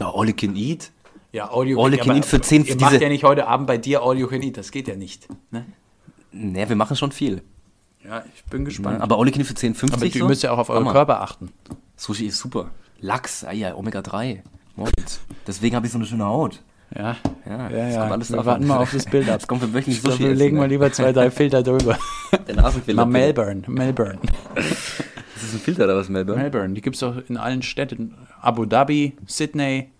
[0.02, 0.90] Ja, all you can eat.
[1.30, 3.46] Ja, all you, All you can eat für 10 Ihr diese- macht ja nicht heute
[3.46, 5.28] Abend bei dir all you can eat, das geht ja nicht.
[5.50, 5.64] Ne?
[6.32, 7.42] Ne, wir machen schon viel.
[8.04, 9.00] Ja, ich bin gespannt.
[9.00, 10.26] Aber all you can eat für 10, 50 Aber ihr so?
[10.26, 10.88] müsst ja auch auf euren.
[10.88, 11.50] Körper achten.
[11.96, 12.70] Sushi ist super.
[13.00, 14.40] Lachs, ah ja, Omega-3.
[14.74, 15.20] Moritz.
[15.46, 16.60] Deswegen habe ich so eine schöne Haut.
[16.94, 18.00] Ja, Ja, ja, ja.
[18.00, 19.36] kommt alles wir warten mal auf das Bild ab.
[19.40, 20.62] Das kommt für wöchentlich Ich glaube, Sushi wir legen ne?
[20.62, 21.96] mal lieber zwei, drei Filter drüber.
[22.48, 23.06] Der Nasenfilter.
[23.06, 24.18] Mal Melbourne, Melbourne.
[25.52, 26.40] Das ein Filter oder was, Melbourne?
[26.42, 28.14] Melbourne, die gibt es doch in allen Städten.
[28.40, 29.90] Abu Dhabi, Sydney,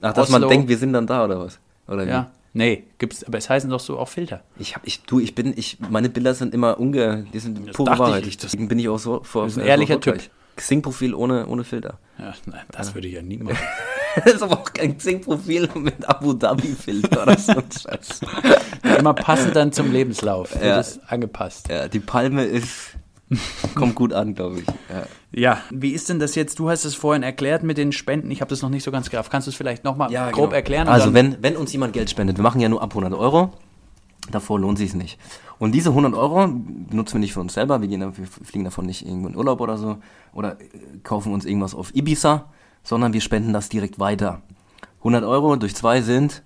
[0.00, 0.50] Ach, dass man Oslo.
[0.50, 1.58] denkt, wir sind dann da oder was?
[1.88, 2.10] Oder wie?
[2.10, 2.30] ja.
[2.52, 4.40] Nee, gibt's, aber es heißen doch so auch Filter.
[4.58, 7.76] Ich hab, ich, du, ich bin, ich, meine Bilder sind immer unge, die sind Das
[7.76, 8.26] pure ich Wahrheit.
[8.26, 9.44] das- Deswegen bin ich auch so vor.
[9.44, 10.18] Das ist ein äh, so ehrlicher Typ.
[10.56, 11.98] Xing-Profil ohne, ohne Filter.
[12.18, 13.58] Ja, nein, das würde ich ja nie machen.
[14.24, 18.20] Das ist aber auch kein Xing-Profil mit Abu Dhabi-Filter oder so ein Scheiß.
[18.98, 20.54] Immer passend dann zum Lebenslauf.
[20.54, 20.80] Ja.
[20.80, 21.68] es angepasst.
[21.68, 22.94] Ja, die Palme ist,
[23.74, 24.66] kommt gut an, glaube ich.
[24.66, 25.06] Ja.
[25.32, 26.58] Ja, wie ist denn das jetzt?
[26.58, 28.30] Du hast es vorhin erklärt mit den Spenden.
[28.30, 29.30] Ich habe das noch nicht so ganz gerafft.
[29.30, 30.50] Kannst du es vielleicht nochmal grob genau.
[30.50, 30.88] erklären?
[30.88, 33.52] Also, wenn, wenn uns jemand Geld spendet, wir machen ja nur ab 100 Euro.
[34.30, 35.18] Davor lohnt sich nicht.
[35.58, 37.80] Und diese 100 Euro benutzen wir nicht für uns selber.
[37.80, 39.98] Wir, gehen, wir fliegen davon nicht irgendwo in Urlaub oder so.
[40.32, 40.64] Oder äh,
[41.02, 42.46] kaufen uns irgendwas auf Ibiza,
[42.82, 44.42] sondern wir spenden das direkt weiter.
[44.98, 46.42] 100 Euro durch zwei sind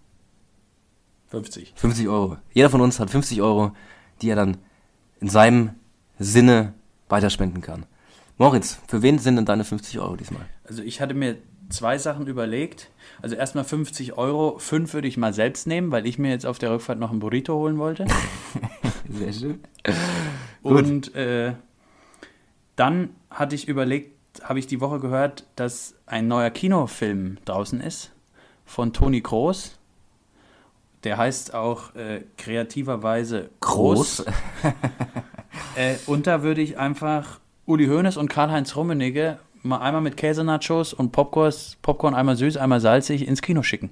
[1.28, 1.72] 50.
[1.76, 2.36] 50 Euro.
[2.52, 3.72] Jeder von uns hat 50 Euro,
[4.20, 4.56] die er dann
[5.20, 5.70] in seinem
[6.20, 6.74] Sinne
[7.08, 7.86] weiterspenden kann.
[8.38, 10.46] Moritz, für wen sind denn deine 50 Euro diesmal?
[10.64, 11.36] Also ich hatte mir
[11.70, 12.90] zwei Sachen überlegt.
[13.22, 16.58] Also erstmal 50 Euro, fünf würde ich mal selbst nehmen, weil ich mir jetzt auf
[16.58, 18.06] der Rückfahrt noch einen Burrito holen wollte.
[19.08, 19.60] Sehr schön.
[20.62, 21.54] Und äh,
[22.76, 28.12] dann hatte ich überlegt, habe ich die Woche gehört, dass ein neuer Kinofilm draußen ist
[28.64, 29.78] von Toni Kroos.
[31.02, 34.24] Der heißt auch äh, kreativerweise Groß.
[34.24, 34.26] Groß.
[35.80, 40.92] Äh, und da würde ich einfach Uli Hoeneß und Karl-Heinz Rummenigge mal einmal mit Käsenachos
[40.92, 43.90] und Popcorn, Popcorn einmal süß, einmal salzig ins Kino schicken.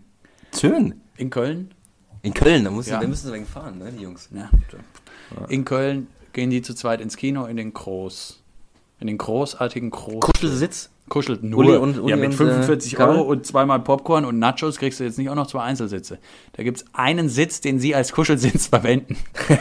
[0.58, 1.00] Schön.
[1.16, 1.70] In Köln.
[2.22, 3.00] In Köln, da, Ja.
[3.00, 4.28] da müssen sie wegen fahren, ne, die Jungs.
[4.34, 4.50] Ja.
[5.48, 8.42] In Köln gehen die zu zweit ins Kino in den Groß.
[9.00, 10.20] In den großartigen Groß.
[10.20, 10.90] Kuschelsitz.
[11.08, 11.60] Kuschelt nur.
[11.60, 13.10] Uli und- Uli ja, mit und, 45 äh, Karl?
[13.16, 16.18] Euro und zweimal Popcorn und Nachos kriegst du jetzt nicht auch noch zwei Einzelsitze.
[16.52, 19.16] Da gibt es einen Sitz, den sie als Kuschelsitz verwenden.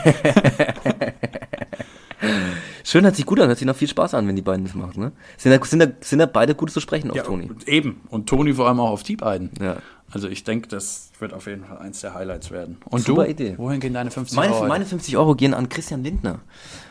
[2.84, 4.74] Schön, hört sich gut an, hört sich noch viel Spaß an, wenn die beiden das
[4.74, 5.12] machen, ne?
[5.38, 7.48] Sind da, sind da, sind da beide gut zu sprechen auf Toni?
[7.50, 8.02] und Eben.
[8.10, 9.52] Und Toni vor allem auch auf die beiden.
[9.62, 9.78] Ja.
[10.10, 12.78] Also ich denke, das wird auf jeden Fall eins der Highlights werden.
[12.90, 13.30] Und Super du?
[13.32, 13.54] Idee.
[13.58, 14.68] Wohin gehen deine 50 Meine, Euro?
[14.68, 16.40] meine 50 Euro gehen an Christian Lindner.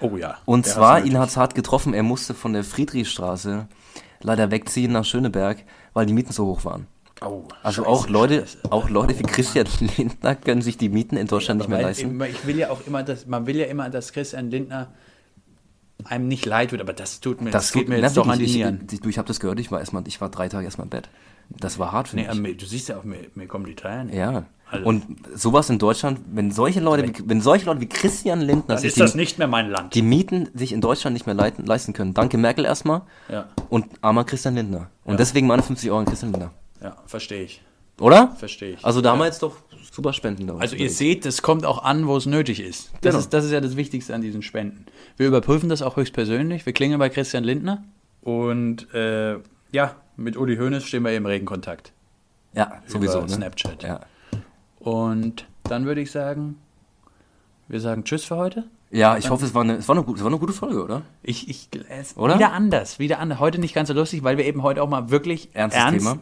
[0.00, 0.36] oh ja.
[0.44, 1.18] Und zwar, ihn nötig.
[1.18, 3.66] hat's hart getroffen, er musste von der Friedrichstraße
[4.20, 5.64] leider wegziehen nach Schöneberg,
[5.94, 6.86] weil die Mieten so hoch waren.
[7.22, 8.58] Oh, Also Scheiße, auch Leute, Scheiße.
[8.70, 9.66] auch Leute wie Christian
[9.96, 12.20] Lindner können sich die Mieten in Deutschland nicht mehr leisten.
[12.24, 14.88] Ich will ja auch immer, dass, man will ja immer, dass Christian Lindner
[16.04, 18.38] einem nicht leid wird, aber das tut mir, das, geht tut- mir jetzt doch an
[18.38, 18.86] die Nieren.
[18.90, 20.90] Ich, du, ich habe das gehört, ich war erstmal, ich war drei Tage erstmal im
[20.90, 21.08] Bett.
[21.48, 22.56] Das war hart für Nee, mich.
[22.56, 24.12] du siehst ja auch, mir, mir kommen die Tränen.
[24.12, 24.44] Ja.
[24.68, 28.74] Also- Und sowas in Deutschland, wenn solche Leute, wie, wenn solche Leute wie Christian Lindner
[28.74, 29.94] Dann sich ist das die, nicht mehr mein Land.
[29.94, 32.14] die Mieten sich in Deutschland nicht mehr leiten, leisten können.
[32.14, 34.90] Danke Merkel erstmal Ja, und armer Christian Lindner.
[35.04, 35.16] Und Ja.
[35.18, 36.50] deswegen meine 50 Euro an Christian Lindner.
[36.82, 37.62] ja, verstehe ich.
[38.00, 38.34] Oder?
[38.38, 38.84] Verstehe ich.
[38.84, 39.30] Also da haben wir ja.
[39.30, 39.56] jetzt doch
[39.92, 40.50] super Spenden.
[40.50, 42.90] Also ihr seht, das kommt auch an, wo es nötig ist.
[43.00, 43.18] Das, Genau.
[43.20, 43.32] ist.
[43.32, 44.84] das ist ja das Wichtigste an diesen Spenden.
[45.16, 46.66] Wir überprüfen das auch höchstpersönlich.
[46.66, 47.84] Wir klingeln bei Christian Lindner.
[48.22, 49.36] Und äh,
[49.72, 51.92] ja, mit Uli Hoeneß stehen wir im regen Kontakt.
[52.54, 53.18] Ja, sowieso.
[53.18, 53.34] über Ne?
[53.34, 53.82] Snapchat.
[53.82, 54.00] Ja.
[54.78, 56.56] Und dann würde ich sagen,
[57.68, 58.64] wir sagen Tschüss für heute.
[58.90, 60.82] ja, ich hoffe, es war, eine, es, war eine, gute- es war eine gute Folge,
[60.82, 61.02] oder?
[61.22, 62.36] Ich, ich, es, Oder?
[62.36, 63.40] Wieder anders, wieder anders.
[63.40, 66.18] Heute nicht ganz so lustig, weil wir eben heute auch mal wirklich Ernstes ernst Thema.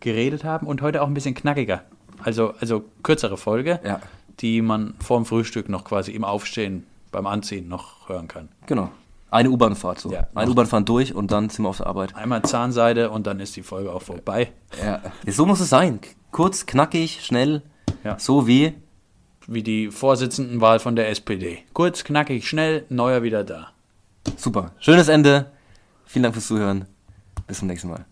[0.00, 1.82] geredet haben und heute auch ein bisschen knackiger.
[2.22, 4.00] Also, also kürzere Folge, Ja.
[4.40, 6.84] die man vorm Frühstück noch quasi im Aufstehen
[7.14, 8.48] beim Anziehen noch hören kann.
[8.66, 8.90] Genau.
[9.30, 10.12] Eine U-Bahn-Fahrt so.
[10.12, 10.28] Ja.
[10.34, 12.14] Eine U-Bahn-Fahrt durch und dann sind wir auf der Arbeit.
[12.14, 14.52] Einmal Zahnseide und dann ist die Folge auch vorbei.
[14.84, 15.00] Ja.
[15.26, 16.00] So muss es sein.
[16.30, 17.62] Kurz, knackig, schnell.
[18.04, 18.18] Ja.
[18.18, 18.74] So wie.
[19.46, 21.58] Wie die Vorsitzendenwahl von der SPD.
[21.72, 23.68] Kurz, knackig, schnell, neuer wieder da.
[24.36, 24.72] Super.
[24.78, 25.50] Schönes Ende.
[26.04, 26.86] Vielen Dank fürs Zuhören.
[27.46, 28.04] Bis zum nächsten Mal.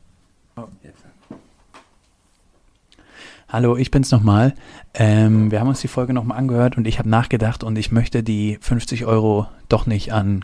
[3.53, 4.55] Hallo, ich bin's nochmal.
[4.95, 8.23] Ähm, wir haben uns die Folge nochmal angehört und ich habe nachgedacht und ich möchte
[8.23, 10.43] die 50 Euro doch nicht an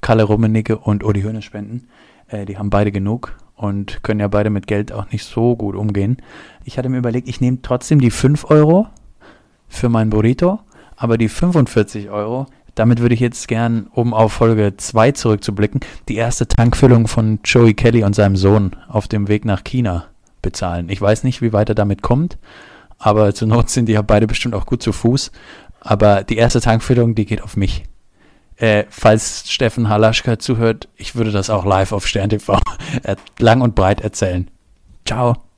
[0.00, 1.88] Kalle Rummenigge und Uli Hoeneß spenden.
[2.28, 5.76] Äh, die haben beide genug und können ja beide mit Geld auch nicht so gut
[5.76, 6.16] umgehen.
[6.64, 8.86] Ich hatte mir überlegt, ich nehme trotzdem die 5 Euro
[9.68, 10.60] für mein Burrito,
[10.96, 16.16] aber die 45 Euro, damit würde ich jetzt gern, um auf Folge 2 zurückzublicken, die
[16.16, 20.09] erste Tankfüllung von Joey Kelly und seinem Sohn auf dem Weg nach China
[20.42, 20.88] bezahlen.
[20.88, 22.38] Ich weiß nicht, wie weit er damit kommt,
[22.98, 25.30] aber zur Not sind die ja beide bestimmt auch gut zu Fuß.
[25.80, 27.84] Aber die erste Tankfüllung, die geht auf mich.
[28.56, 32.60] Äh, falls Steffen Halaschka zuhört, ich würde das auch live auf Stern TV
[33.38, 34.50] lang und breit erzählen.
[35.06, 35.49] Ciao.